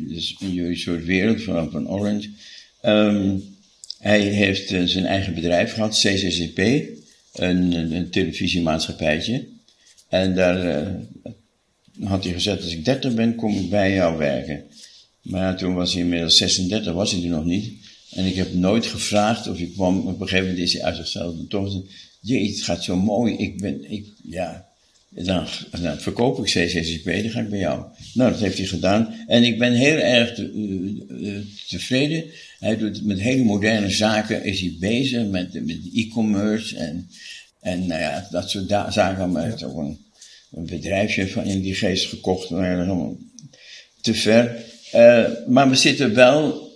dus 0.08 0.36
jullie 0.38 0.76
soort 0.76 1.04
wereld 1.04 1.42
van, 1.42 1.70
van 1.70 1.88
Orange, 1.88 2.28
um, 2.82 3.42
hij 3.98 4.20
heeft 4.20 4.68
zijn 4.68 5.04
eigen 5.04 5.34
bedrijf 5.34 5.72
gehad, 5.72 5.98
CCCP, 5.98 6.58
een, 7.32 7.72
een 7.72 8.10
televisiemaatschappijtje. 8.10 9.46
En 10.08 10.34
daar 10.34 10.86
had 12.02 12.24
hij 12.24 12.32
gezegd, 12.32 12.62
als 12.62 12.72
ik 12.72 12.84
30 12.84 13.14
ben, 13.14 13.34
kom 13.34 13.54
ik 13.54 13.70
bij 13.70 13.94
jou 13.94 14.18
werken. 14.18 14.64
Maar 15.22 15.56
toen 15.56 15.74
was 15.74 15.92
hij 15.92 16.02
inmiddels 16.02 16.36
36, 16.36 16.92
was 16.92 17.12
hij 17.12 17.22
er 17.22 17.28
nog 17.28 17.44
niet. 17.44 17.72
En 18.10 18.24
ik 18.24 18.34
heb 18.34 18.54
nooit 18.54 18.86
gevraagd 18.86 19.48
of 19.48 19.58
ik 19.58 19.72
kwam, 19.72 19.98
op 19.98 20.20
een 20.20 20.28
gegeven 20.28 20.48
moment 20.48 20.58
is 20.66 20.72
hij 20.72 20.82
uit 20.82 20.96
zichzelf 20.96 21.34
toch 21.48 21.82
jee, 22.20 22.48
het 22.48 22.62
gaat 22.62 22.84
zo 22.84 22.96
mooi, 22.96 23.36
ik 23.36 23.60
ben, 23.60 23.90
ik, 23.90 24.06
ja, 24.22 24.68
dan, 25.08 25.46
dan 25.80 26.00
verkoop 26.00 26.38
ik 26.38 26.44
CCCP, 26.44 27.04
dan 27.04 27.30
ga 27.30 27.40
ik 27.40 27.48
bij 27.48 27.58
jou. 27.58 27.84
Nou, 28.14 28.30
dat 28.30 28.40
heeft 28.40 28.58
hij 28.58 28.66
gedaan. 28.66 29.24
En 29.26 29.44
ik 29.44 29.58
ben 29.58 29.72
heel 29.72 29.96
erg 29.96 30.34
te, 30.34 30.52
uh, 31.10 31.38
tevreden. 31.68 32.24
Hij 32.58 32.76
doet 32.76 33.04
met 33.04 33.20
hele 33.20 33.44
moderne 33.44 33.90
zaken, 33.90 34.44
is 34.44 34.60
hij 34.60 34.76
bezig 34.80 35.26
met, 35.26 35.52
met 35.66 35.78
e-commerce 35.94 36.76
en, 36.76 37.08
en 37.60 37.86
nou 37.86 38.00
ja, 38.00 38.28
dat 38.30 38.50
soort 38.50 38.68
zaken. 38.68 39.30
Maar 39.30 39.42
hij 39.42 39.50
heeft 39.50 39.62
ook 39.62 39.78
een, 39.78 39.98
een, 40.52 40.66
bedrijfje 40.66 41.28
van 41.28 41.44
in 41.44 41.60
die 41.60 41.74
geest 41.74 42.06
gekocht, 42.06 42.50
maar 42.50 42.76
allemaal 42.76 43.16
te 44.00 44.14
ver. 44.14 44.64
Uh, 44.94 45.24
maar 45.46 45.68
we 45.68 45.74
zitten 45.74 46.14
wel, 46.14 46.70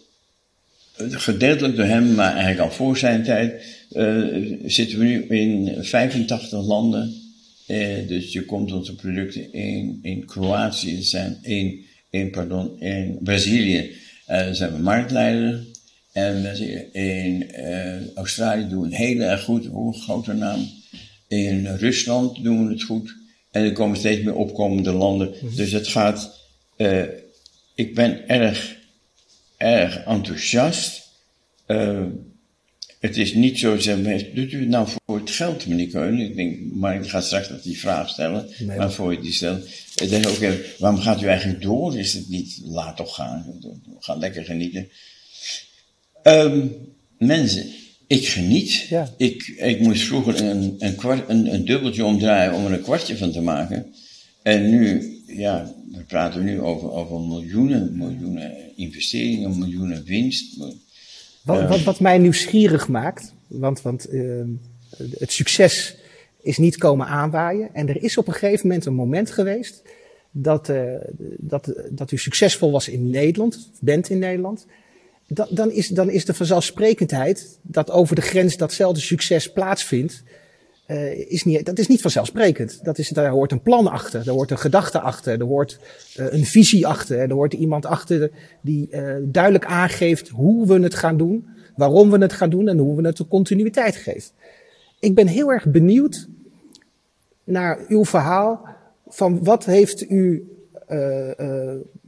gedeeltelijk 0.97 1.77
door 1.77 1.85
hem, 1.85 2.15
maar 2.15 2.31
eigenlijk 2.33 2.61
al 2.61 2.71
voor 2.71 2.97
zijn 2.97 3.25
tijd, 3.25 3.63
uh, 3.93 4.59
zitten 4.65 4.99
we 4.99 5.05
nu 5.05 5.27
in 5.27 5.85
85 5.85 6.67
landen 6.67 7.23
eh, 7.67 8.09
dus 8.09 8.33
je 8.33 8.45
komt 8.45 8.73
onze 8.73 8.95
producten 8.95 9.53
in, 9.53 9.99
in 10.03 10.25
Kroatië, 10.25 11.03
zijn 11.03 11.39
in, 11.43 11.85
in, 12.11 12.31
pardon, 12.31 12.81
in 12.81 13.19
Brazilië 13.21 13.91
zijn 14.53 14.73
we 14.73 14.79
marktleider. 14.79 15.65
En 16.13 16.57
in 16.93 17.51
Australië 18.15 18.69
doen 18.69 18.81
we 18.81 18.87
het 18.87 18.97
heel 18.97 19.21
erg 19.21 19.43
goed, 19.43 19.65
een 19.65 19.95
grote 19.95 20.33
naam. 20.33 20.69
In 21.29 21.67
Rusland 21.67 22.43
doen 22.43 22.67
we 22.67 22.73
het 22.73 22.83
goed. 22.83 23.15
En 23.51 23.65
er 23.65 23.73
komen 23.73 23.97
steeds 23.97 24.23
meer 24.23 24.35
opkomende 24.35 24.93
landen. 24.93 25.35
Mhm. 25.43 25.57
Dus 25.57 25.73
het 25.73 25.89
gaat, 25.89 26.41
uh, 26.77 27.03
ik 27.75 27.95
ben 27.95 28.29
erg, 28.29 28.77
erg 29.57 30.05
enthousiast. 30.05 31.03
Uh, 31.67 32.05
het 33.01 33.17
is 33.17 33.35
niet 33.35 33.59
zo, 33.59 33.79
zeg, 33.79 33.99
doet 34.35 34.53
u 34.53 34.61
het 34.61 34.69
nou 34.69 34.89
voor 35.05 35.19
het 35.19 35.31
geld, 35.31 35.67
meneer 35.67 35.89
Keulen? 35.89 36.21
Ik 36.21 36.37
denk, 36.37 36.59
maar 36.73 36.95
ik 36.95 37.09
ga 37.09 37.21
straks 37.21 37.49
dat 37.49 37.63
die 37.63 37.79
vraag 37.79 38.09
stellen, 38.09 38.49
nee, 38.59 38.77
maar 38.77 38.93
voor 38.93 39.13
je 39.13 39.21
die 39.21 39.33
stelt. 39.33 39.69
Ik 39.97 40.09
denk 40.09 40.29
ook, 40.29 40.39
waarom 40.79 41.01
gaat 41.01 41.23
u 41.23 41.27
eigenlijk 41.27 41.63
door? 41.63 41.99
Is 41.99 42.13
het 42.13 42.29
niet, 42.29 42.61
laat 42.65 42.97
toch 42.97 43.15
gaan, 43.15 43.61
ga 43.99 44.15
lekker 44.15 44.45
genieten. 44.45 44.89
Um, 46.23 46.75
mensen, 47.19 47.67
ik 48.07 48.29
geniet. 48.29 48.73
Ja. 48.73 49.15
Ik, 49.17 49.47
ik 49.47 49.81
moest 49.81 50.03
vroeger 50.03 50.41
een, 50.41 50.75
een, 50.79 50.95
kwart, 50.95 51.29
een, 51.29 51.55
een 51.55 51.65
dubbeltje 51.65 52.05
omdraaien 52.05 52.55
om 52.55 52.67
er 52.67 52.73
een 52.73 52.83
kwartje 52.83 53.17
van 53.17 53.33
te 53.33 53.41
maken. 53.41 53.95
En 54.43 54.71
nu, 54.71 55.13
ja, 55.27 55.75
we 55.93 56.03
praten 56.03 56.45
nu 56.45 56.61
over, 56.61 56.91
over 56.91 57.21
miljoenen, 57.21 57.97
miljoenen 57.97 58.77
investeringen, 58.77 59.59
miljoenen 59.59 60.05
winst. 60.05 60.57
Wat, 61.43 61.69
wat, 61.69 61.83
wat, 61.83 62.01
mij 62.01 62.19
nieuwsgierig 62.19 62.89
maakt, 62.89 63.35
want, 63.47 63.83
want 63.83 64.13
uh, 64.13 64.43
het 64.97 65.33
succes 65.33 65.97
is 66.43 66.59
niet 66.59 66.77
komen 66.77 67.07
aanwaaien. 67.07 67.75
En 67.75 67.89
er 67.89 68.03
is 68.03 68.17
op 68.17 68.27
een 68.27 68.33
gegeven 68.33 68.67
moment 68.67 68.87
een 68.87 68.95
moment 68.95 69.31
geweest 69.31 69.83
dat, 70.31 70.69
uh, 70.69 70.95
dat, 71.39 71.73
dat 71.91 72.11
u 72.11 72.19
succesvol 72.19 72.71
was 72.71 72.89
in 72.89 73.11
Nederland, 73.11 73.71
bent 73.81 74.09
in 74.09 74.19
Nederland. 74.19 74.67
Da, 75.27 75.47
dan, 75.51 75.71
is, 75.71 75.89
dan 75.89 76.11
is 76.11 76.25
de 76.25 76.35
vanzelfsprekendheid 76.35 77.59
dat 77.63 77.91
over 77.91 78.15
de 78.15 78.23
grens 78.23 78.57
datzelfde 78.57 79.01
succes 79.01 79.53
plaatsvindt, 79.53 80.23
uh, 80.93 81.31
is 81.31 81.45
niet, 81.45 81.67
dat 81.67 81.79
is 81.79 81.87
niet 81.87 82.01
vanzelfsprekend. 82.01 82.85
Dat 82.85 82.99
is, 82.99 83.09
daar 83.09 83.31
hoort 83.31 83.53
een 83.53 83.63
plan 83.63 83.87
achter, 83.87 84.21
er 84.27 84.33
hoort 84.33 84.51
een 84.51 84.59
gedachte 84.59 85.01
achter, 85.01 85.41
er 85.41 85.47
hoort 85.47 85.79
uh, 86.17 86.33
een 86.33 86.45
visie 86.45 86.87
achter, 86.87 87.19
er 87.19 87.33
hoort 87.33 87.53
iemand 87.53 87.87
achter 87.87 88.31
die 88.61 88.89
uh, 88.91 89.15
duidelijk 89.23 89.65
aangeeft 89.65 90.29
hoe 90.29 90.67
we 90.67 90.81
het 90.81 90.95
gaan 90.95 91.17
doen, 91.17 91.47
waarom 91.77 92.11
we 92.11 92.19
het 92.19 92.33
gaan 92.33 92.51
doen 92.51 92.69
en 92.69 92.79
hoe 92.79 92.97
we 92.97 93.07
het 93.07 93.17
de 93.17 93.29
continuïteit 93.29 93.97
geven. 93.97 94.31
Ik 95.01 95.15
ben 95.15 95.27
heel 95.27 95.51
erg 95.53 95.67
benieuwd 95.67 96.29
naar 97.45 97.79
uw 97.89 98.05
verhaal 98.05 98.67
van 99.07 99.45
wat 99.45 99.65
heeft 99.65 100.11
u, 100.11 100.47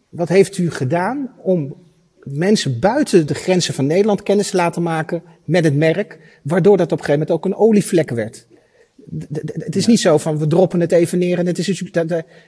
wat 0.09 0.29
heeft 0.29 0.59
u 0.59 0.71
gedaan 0.71 1.31
om 1.43 1.77
mensen 2.23 2.81
buiten 2.81 3.27
de 3.27 3.35
grenzen 3.35 3.75
van 3.75 3.87
Nederland 3.87 4.23
kennis 4.23 4.51
te 4.51 4.57
laten 4.57 4.83
maken 4.83 5.23
met 5.45 5.65
het 5.65 5.77
merk, 5.77 6.39
waardoor 6.43 6.77
dat 6.77 6.93
op 6.93 6.99
een 6.99 7.05
gegeven 7.05 7.27
moment 7.27 7.31
ook 7.31 7.45
een 7.45 7.67
olievlek 7.67 8.11
werd 8.11 8.47
het 9.59 9.77
is 9.77 9.87
niet 9.87 10.01
zo 10.01 10.19
van 10.19 10.39
we 10.39 10.47
droppen 10.47 10.81
het 10.81 10.93
even 10.93 11.19
neer 11.19 11.39
en 11.39 11.47
het 11.47 11.59
is 11.59 11.83
daar, 11.91 12.07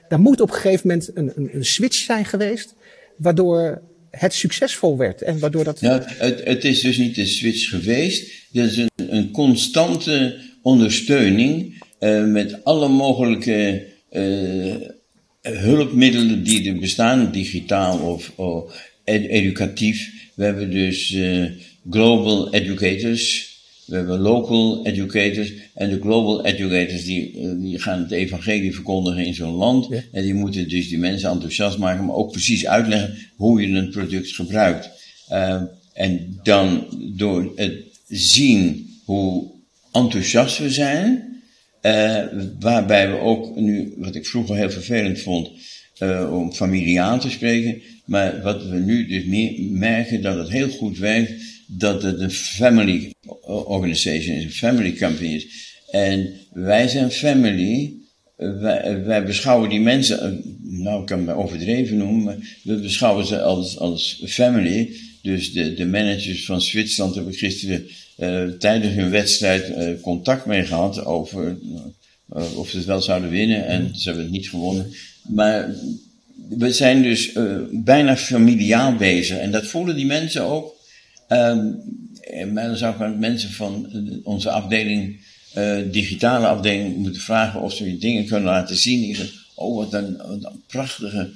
daar 0.08 0.20
moet 0.20 0.40
op 0.40 0.48
een 0.48 0.54
gegeven 0.54 0.88
moment 0.88 1.10
een, 1.14 1.32
een, 1.34 1.50
een, 1.52 1.64
switch 1.64 1.96
zijn 1.96 2.24
geweest, 2.24 2.74
waardoor 3.16 3.82
het 4.10 4.34
succesvol 4.34 4.96
werd 4.96 5.22
en 5.22 5.38
waardoor 5.38 5.64
dat. 5.64 5.80
Ja, 5.80 6.02
het, 6.06 6.44
het 6.44 6.64
is 6.64 6.80
dus 6.80 6.96
niet 6.96 7.18
een 7.18 7.26
switch 7.26 7.68
geweest, 7.68 8.32
het 8.52 8.70
is 8.70 8.76
een, 8.76 8.90
een 8.96 9.30
constante 9.30 10.36
ondersteuning 10.62 11.82
uh, 12.00 12.24
met 12.24 12.64
alle 12.64 12.88
mogelijke 12.88 13.86
uh, 14.12 14.74
hulpmiddelen 15.42 16.42
die 16.42 16.68
er 16.68 16.78
bestaan, 16.78 17.32
digitaal 17.32 17.98
of, 17.98 18.32
of 18.34 18.90
ed 19.04 19.26
educatief. 19.26 20.10
We 20.34 20.44
hebben 20.44 20.70
dus 20.70 21.10
uh, 21.10 21.44
Global 21.90 22.54
Educators 22.54 23.45
we 23.86 23.96
hebben 23.96 24.18
local 24.18 24.86
educators 24.86 25.52
en 25.74 25.90
de 25.90 26.00
global 26.00 26.44
educators 26.44 27.04
die, 27.04 27.38
eh, 27.38 27.50
die 27.56 27.78
gaan 27.78 28.02
het 28.02 28.10
evangelie 28.10 28.74
verkondigen 28.74 29.24
in 29.24 29.34
zo'n 29.34 29.54
land. 29.54 29.88
En 30.12 30.22
die 30.22 30.34
moeten 30.34 30.68
dus 30.68 30.88
die 30.88 30.98
mensen 30.98 31.30
enthousiast 31.30 31.78
maken, 31.78 32.04
maar 32.04 32.14
ook 32.14 32.32
precies 32.32 32.66
uitleggen 32.66 33.16
hoe 33.36 33.60
je 33.60 33.76
een 33.76 33.90
product 33.90 34.34
gebruikt. 34.34 34.90
Uh, 35.32 35.62
en 35.92 36.40
dan 36.42 36.86
door 37.16 37.52
het 37.54 37.72
zien 38.08 38.90
hoe 39.04 39.50
enthousiast 39.92 40.58
we 40.58 40.70
zijn, 40.70 41.26
uh, 41.82 42.22
waarbij 42.60 43.10
we 43.10 43.18
ook 43.18 43.56
nu, 43.56 43.94
wat 43.96 44.14
ik 44.14 44.26
vroeger 44.26 44.56
heel 44.56 44.70
vervelend 44.70 45.20
vond, 45.20 45.50
uh, 46.02 46.32
om 46.32 46.52
familie 46.52 47.00
aan 47.00 47.20
te 47.20 47.30
spreken, 47.30 47.82
maar 48.04 48.42
wat 48.42 48.68
we 48.68 48.76
nu 48.76 49.06
dus 49.06 49.24
meer 49.24 49.62
merken 49.70 50.22
dat 50.22 50.38
het 50.38 50.48
heel 50.48 50.68
goed 50.68 50.98
werkt, 50.98 51.32
dat 51.66 52.02
het 52.02 52.20
een 52.20 52.30
family 52.30 53.14
organization 53.46 54.36
is, 54.36 54.44
een 54.44 54.52
family 54.52 54.96
company 54.96 55.34
is. 55.34 55.46
En 55.90 56.32
wij 56.52 56.88
zijn 56.88 57.10
family, 57.10 57.92
wij, 59.04 59.24
beschouwen 59.24 59.68
die 59.68 59.80
mensen, 59.80 60.42
nou 60.62 61.00
ik 61.00 61.06
kan 61.06 61.28
het 61.28 61.36
overdreven 61.36 61.96
noemen, 61.96 62.24
maar 62.24 62.36
we 62.62 62.74
beschouwen 62.74 63.26
ze 63.26 63.42
als, 63.42 63.78
als 63.78 64.22
family. 64.26 64.96
Dus 65.22 65.52
de, 65.52 65.74
de 65.74 65.86
managers 65.86 66.44
van 66.44 66.60
Zwitserland 66.60 67.14
hebben 67.14 67.34
gisteren 67.34 67.86
uh, 68.18 68.48
tijdens 68.48 68.94
hun 68.94 69.10
wedstrijd 69.10 69.68
uh, 69.68 70.00
contact 70.00 70.46
mee 70.46 70.64
gehad 70.64 71.04
over 71.04 71.58
uh, 72.36 72.58
of 72.58 72.68
ze 72.68 72.76
het 72.76 72.86
wel 72.86 73.02
zouden 73.02 73.30
winnen. 73.30 73.66
En 73.66 73.90
ze 73.94 74.04
hebben 74.04 74.22
het 74.22 74.32
niet 74.32 74.48
gewonnen. 74.48 74.92
Maar 75.28 75.74
we 76.48 76.72
zijn 76.72 77.02
dus 77.02 77.32
bijna 77.70 78.16
familiaal 78.16 78.96
bezig. 78.96 79.38
En 79.38 79.50
dat 79.50 79.66
voelen 79.66 79.96
die 79.96 80.06
mensen 80.06 80.42
ook. 80.42 80.75
Um, 81.28 81.82
maar 82.52 82.66
dan 82.66 82.76
zou 82.76 83.04
ik 83.04 83.18
mensen 83.18 83.50
van 83.50 83.90
onze 84.24 84.50
afdeling, 84.50 85.20
digitale 85.90 86.46
afdeling, 86.46 86.96
moeten 86.96 87.20
vragen 87.20 87.60
of 87.60 87.72
ze 87.72 87.98
dingen 87.98 88.26
kunnen 88.26 88.44
laten 88.44 88.76
zien. 88.76 89.16
oh, 89.54 89.76
wat 89.76 89.92
een, 89.92 90.20
prachtige 90.66 91.30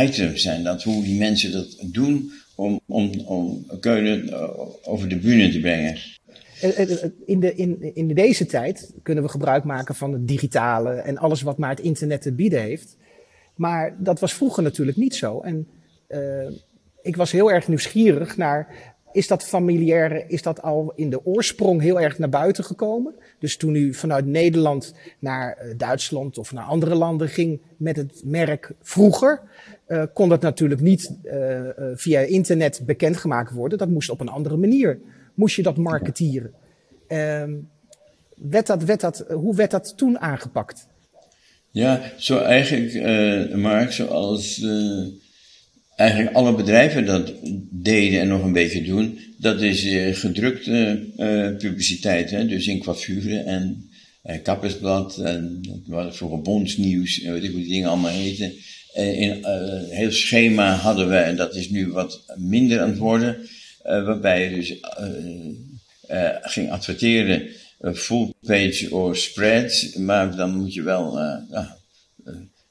items 0.00 0.42
zijn 0.42 0.62
dat, 0.62 0.82
hoe 0.82 1.02
die 1.02 1.18
mensen 1.18 1.52
dat 1.52 1.76
doen 1.84 2.32
om, 2.54 2.80
om, 2.86 3.10
om 3.24 3.66
over 4.82 5.08
de 5.08 5.16
bühne 5.16 5.50
te 5.50 5.60
brengen. 5.60 5.98
In, 7.26 7.40
de, 7.40 7.54
in, 7.54 7.94
in 7.94 8.08
deze 8.08 8.46
tijd 8.46 8.92
kunnen 9.02 9.24
we 9.24 9.30
gebruik 9.30 9.64
maken 9.64 9.94
van 9.94 10.12
het 10.12 10.28
digitale 10.28 10.90
en 10.90 11.18
alles 11.18 11.42
wat 11.42 11.58
maar 11.58 11.70
het 11.70 11.80
internet 11.80 12.22
te 12.22 12.32
bieden 12.32 12.62
heeft. 12.62 12.96
Maar 13.54 13.96
dat 13.98 14.20
was 14.20 14.34
vroeger 14.34 14.62
natuurlijk 14.62 14.96
niet 14.96 15.14
zo. 15.14 15.40
En 15.40 15.56
uh, 15.56 15.77
ik 17.02 17.16
was 17.16 17.32
heel 17.32 17.52
erg 17.52 17.68
nieuwsgierig 17.68 18.36
naar, 18.36 18.94
is 19.12 19.26
dat 19.26 19.44
familiaire, 19.44 20.24
is 20.28 20.42
dat 20.42 20.62
al 20.62 20.92
in 20.96 21.10
de 21.10 21.24
oorsprong 21.24 21.80
heel 21.80 22.00
erg 22.00 22.18
naar 22.18 22.28
buiten 22.28 22.64
gekomen? 22.64 23.14
Dus 23.38 23.56
toen 23.56 23.74
u 23.74 23.94
vanuit 23.94 24.26
Nederland 24.26 24.94
naar 25.18 25.58
uh, 25.62 25.74
Duitsland 25.76 26.38
of 26.38 26.52
naar 26.52 26.64
andere 26.64 26.94
landen 26.94 27.28
ging 27.28 27.60
met 27.76 27.96
het 27.96 28.22
merk 28.24 28.72
vroeger, 28.82 29.40
uh, 29.88 30.02
kon 30.12 30.28
dat 30.28 30.40
natuurlijk 30.40 30.80
niet 30.80 31.12
via 31.94 32.20
internet 32.20 32.82
bekendgemaakt 32.86 33.52
worden. 33.52 33.78
Dat 33.78 33.88
moest 33.88 34.10
op 34.10 34.20
een 34.20 34.28
andere 34.28 34.56
manier. 34.56 35.00
Moest 35.34 35.56
je 35.56 35.62
dat 35.62 35.76
marketieren. 35.76 36.52
Ehm, 37.06 37.54
werd 38.34 38.66
dat, 38.66 38.84
werd 38.84 39.00
dat, 39.00 39.24
hoe 39.28 39.54
werd 39.54 39.70
dat 39.70 39.96
toen 39.96 40.18
aangepakt? 40.18 40.86
Ja, 41.70 42.12
zo 42.16 42.38
eigenlijk, 42.38 43.56
Mark, 43.56 43.92
zoals 43.92 44.64
eigenlijk 45.98 46.36
alle 46.36 46.54
bedrijven 46.54 47.06
dat 47.06 47.32
deden 47.70 48.20
en 48.20 48.28
nog 48.28 48.44
een 48.44 48.52
beetje 48.52 48.82
doen. 48.82 49.18
Dat 49.38 49.60
is 49.60 49.86
gedrukte 50.18 51.04
publiciteit, 51.58 52.30
hè? 52.30 52.46
dus 52.46 52.66
in 52.66 52.78
coiffure 52.78 53.38
en 53.38 53.90
Kappersblad 54.42 55.18
en 55.18 55.60
wat 55.86 56.16
vroeger 56.16 56.42
Bondsnieuws, 56.42 57.22
weet 57.22 57.44
ik 57.44 57.50
hoe 57.50 57.60
die 57.60 57.68
dingen 57.68 57.88
allemaal 57.88 58.10
heten. 58.10 58.52
Uh, 58.96 59.20
in 59.20 59.38
uh, 59.38 59.88
heel 59.88 60.12
schema 60.12 60.74
hadden 60.74 61.08
we, 61.08 61.16
en 61.16 61.36
dat 61.36 61.54
is 61.54 61.70
nu 61.70 61.88
wat 61.92 62.24
minder 62.36 62.80
aan 62.80 62.88
het 62.88 62.98
worden, 62.98 63.36
uh, 63.86 64.04
waarbij 64.04 64.44
je 64.44 64.54
dus 64.54 64.74
ging 66.42 66.70
adverteren, 66.70 67.48
full 67.94 68.32
page 68.46 68.94
of 68.94 69.16
spreads, 69.16 69.94
maar 69.94 70.36
dan 70.36 70.56
moet 70.56 70.74
je 70.74 70.82
wel, 70.82 71.18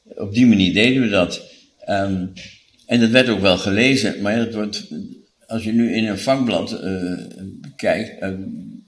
op 0.05 0.33
die 0.33 0.45
manier 0.45 0.73
deden 0.73 1.01
we 1.01 1.09
dat. 1.09 1.41
Um, 1.89 2.33
en 2.87 2.99
dat 2.99 3.09
werd 3.09 3.29
ook 3.29 3.39
wel 3.39 3.57
gelezen, 3.57 4.21
maar 4.21 4.35
dat 4.35 4.53
wordt, 4.53 4.87
als 5.47 5.63
je 5.63 5.71
nu 5.71 5.93
in 5.93 6.05
een 6.05 6.19
vakblad 6.19 6.79
kijkt, 7.75 8.21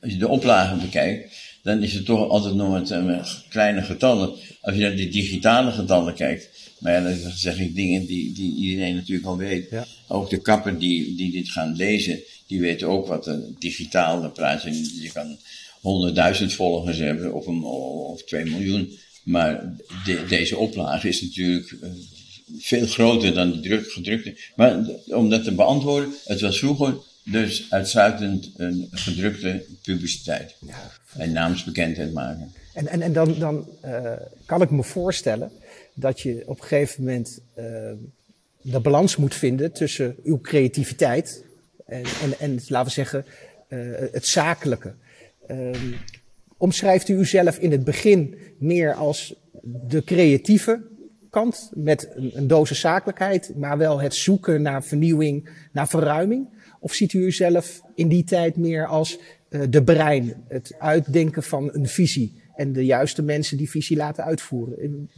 als 0.02 0.12
je 0.12 0.18
de 0.18 0.28
oplagen 0.28 0.80
bekijkt, 0.82 1.36
dan 1.64 1.84
is 1.84 1.94
het 1.94 2.06
toch 2.06 2.30
altijd 2.30 2.56
nog 2.56 2.72
met 2.72 3.44
kleine 3.50 3.82
getallen. 3.82 4.34
Als 4.62 4.76
je 4.76 4.82
naar 4.82 4.96
de 4.96 5.10
digitale 5.10 5.72
getallen 5.72 6.14
kijkt, 6.14 6.50
maar 6.80 6.94
ja, 6.94 7.02
dan 7.02 7.32
zeg 7.32 7.60
ik 7.60 7.76
dingen 7.76 8.06
die, 8.06 8.34
die 8.34 8.56
iedereen 8.56 8.96
natuurlijk 8.96 9.28
al 9.28 9.38
weet. 9.38 9.70
Ja. 9.70 9.86
Ook 10.08 10.30
de 10.30 10.42
kappen 10.42 10.78
die, 10.78 11.16
die 11.16 11.32
dit 11.32 11.50
gaan 11.50 11.76
lezen, 11.76 12.20
die 12.48 12.60
weten 12.60 12.88
ook 12.88 13.08
wat 13.08 13.28
een 13.28 13.56
digitaal, 13.60 14.22
dan 14.22 14.32
praat 14.32 14.64
je, 14.64 15.02
je 15.02 15.12
kan 15.12 15.38
honderdduizend 15.82 16.54
volgers 16.54 16.98
hebben 16.98 17.34
of, 17.34 17.48
een, 17.48 17.64
of 17.64 18.24
twee 18.24 18.46
miljoen. 18.46 18.98
Maar 19.24 19.76
de, 20.06 20.26
deze 20.30 20.58
oplage 20.58 21.08
is 21.08 21.22
natuurlijk 21.22 21.72
uh, 21.72 21.90
veel 22.58 22.86
groter 22.86 23.34
dan 23.34 23.52
de 23.52 23.60
druk, 23.60 23.92
gedrukte. 23.92 24.38
Maar 24.56 24.86
om 25.06 25.30
dat 25.30 25.44
te 25.44 25.56
beantwoorden, 25.56 26.14
het 26.26 26.42
was 26.42 26.60
vroeger 26.60 26.98
dus 27.24 27.66
uitsluitend 27.70 28.52
een 28.58 28.88
gedrukte 28.92 29.66
publiciteit. 29.84 30.56
Ja. 30.68 30.92
En 31.18 31.32
naamsbekendheid 31.32 32.14
maken. 32.14 32.52
En, 32.74 32.88
en, 32.88 33.02
en 33.02 33.14
dan, 33.14 33.40
dan 33.40 33.68
uh, 33.86 34.12
kan 34.46 34.62
ik 34.62 34.70
me 34.70 34.84
voorstellen 34.84 35.52
dat 35.94 36.20
je 36.20 36.44
op 36.46 36.62
een 36.62 36.68
gegeven 36.68 37.04
moment 37.04 37.40
uh, 37.58 37.66
de 38.62 38.80
balans 38.80 39.16
moet 39.16 39.36
vinden 39.36 39.72
tussen 39.72 40.16
uw 40.24 40.40
creativiteit 40.42 41.44
en, 41.86 42.04
en, 42.22 42.40
en 42.40 42.60
laten 42.68 42.88
we 42.88 42.94
zeggen, 42.94 43.26
uh, 43.70 43.96
het 44.12 44.28
zakelijke. 44.28 44.94
Um, 45.52 45.96
omschrijft 46.58 47.10
u 47.10 47.18
uzelf 47.18 47.58
in 47.58 47.72
het 47.72 47.84
begin 47.84 48.36
meer 48.58 48.94
als 48.94 49.34
de 49.62 50.04
creatieve 50.04 50.82
kant 51.30 51.72
met 51.74 52.10
een, 52.16 52.32
een 52.34 52.48
dosis 52.48 52.80
zakelijkheid, 52.80 53.54
maar 53.56 53.78
wel 53.78 54.00
het 54.00 54.16
zoeken 54.16 54.62
naar 54.62 54.84
vernieuwing, 54.84 55.50
naar 55.72 55.88
verruiming? 55.88 56.48
Of 56.80 56.94
ziet 56.94 57.14
u 57.14 57.20
uzelf 57.20 57.82
in 57.96 58.08
die 58.08 58.24
tijd 58.24 58.56
meer 58.56 58.86
als 58.86 59.18
uh, 59.50 59.62
de 59.70 59.84
brein, 59.84 60.34
het 60.48 60.76
uitdenken 60.80 61.44
van 61.44 61.70
een 61.74 61.88
visie 61.88 62.42
en 62.56 62.74
de 62.74 62.86
juiste 62.86 63.22
mensen 63.22 63.58
die 63.58 63.70
visie 63.70 63.98
laten 63.98 64.24
uitvoeren? 64.24 65.10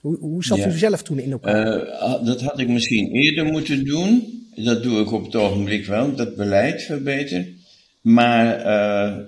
Hoe, 0.00 0.18
hoe 0.18 0.44
zat 0.44 0.58
ja. 0.58 0.66
u 0.66 0.70
zelf 0.70 1.02
toen 1.02 1.18
in 1.18 1.32
elkaar? 1.32 1.86
Uh, 1.86 2.24
dat 2.24 2.40
had 2.40 2.58
ik 2.58 2.68
misschien 2.68 3.10
eerder 3.12 3.44
moeten 3.44 3.84
doen. 3.84 4.40
Dat 4.54 4.82
doe 4.82 5.00
ik 5.00 5.12
op 5.12 5.24
het 5.24 5.34
ogenblik 5.34 5.86
wel, 5.86 6.14
dat 6.14 6.36
beleid 6.36 6.82
verbeteren. 6.82 7.56
Maar 8.00 8.58
uh, 8.58 9.24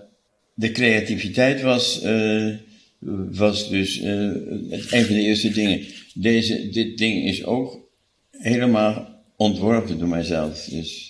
de 0.55 0.71
creativiteit 0.71 1.61
was, 1.61 2.03
was 3.31 3.69
dus 3.69 4.01
een 4.01 5.05
van 5.05 5.15
de 5.15 5.23
eerste 5.23 5.51
dingen. 5.51 5.87
Deze, 6.15 6.69
dit 6.69 6.99
ding 6.99 7.25
is 7.25 7.45
ook 7.45 7.91
helemaal 8.31 9.23
ontworpen 9.37 9.99
door 9.99 10.09
mijzelf. 10.09 10.65
Dus 10.65 11.09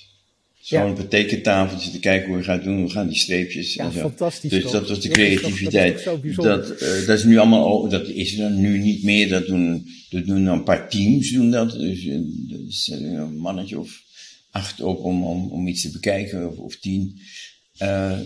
Zo'n 0.69 0.87
ja. 0.87 0.93
betekentafeltje 0.93 1.91
te 1.91 1.99
kijken 1.99 2.29
hoe 2.29 2.39
je 2.39 2.45
gaat 2.45 2.65
doen, 2.65 2.79
hoe 2.79 2.91
gaan 2.91 3.09
die 3.09 3.19
streepjes 3.19 3.75
ja, 3.75 3.85
en 3.85 3.93
zo. 3.93 3.99
fantastisch. 3.99 4.51
Dus 4.51 4.71
dat 4.71 4.89
was 4.89 5.01
de 5.01 5.09
creativiteit. 5.09 6.05
Dat, 6.05 6.25
is, 6.25 6.37
dat, 6.37 6.83
uh, 6.83 7.07
dat 7.07 7.19
is 7.19 7.25
nu 7.25 7.39
allemaal, 7.39 7.89
dat 7.89 8.09
is 8.09 8.39
er 8.39 8.51
nu 8.51 8.79
niet 8.79 9.03
meer. 9.03 9.29
Dat 9.29 9.47
doen, 9.47 9.87
dat 10.11 10.27
doen 10.27 10.47
een 10.47 10.63
paar 10.63 10.89
teams 10.91 11.33
doen 11.33 11.51
dat. 11.51 11.71
Dus 11.71 12.05
uh, 12.05 12.19
dat 12.49 12.61
is 12.69 12.91
een 12.93 13.37
mannetje 13.37 13.79
of 13.79 14.03
acht 14.51 14.81
op 14.81 14.99
om, 14.99 15.25
om, 15.25 15.51
om 15.51 15.67
iets 15.67 15.83
te 15.83 15.91
bekijken, 15.91 16.49
of, 16.49 16.57
of 16.57 16.77
tien. 16.77 17.21
Uh, 17.83 18.19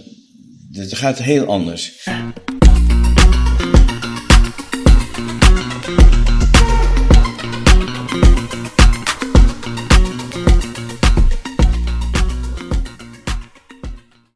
dat 0.70 0.94
gaat 0.94 1.22
heel 1.22 1.44
anders. 1.44 2.07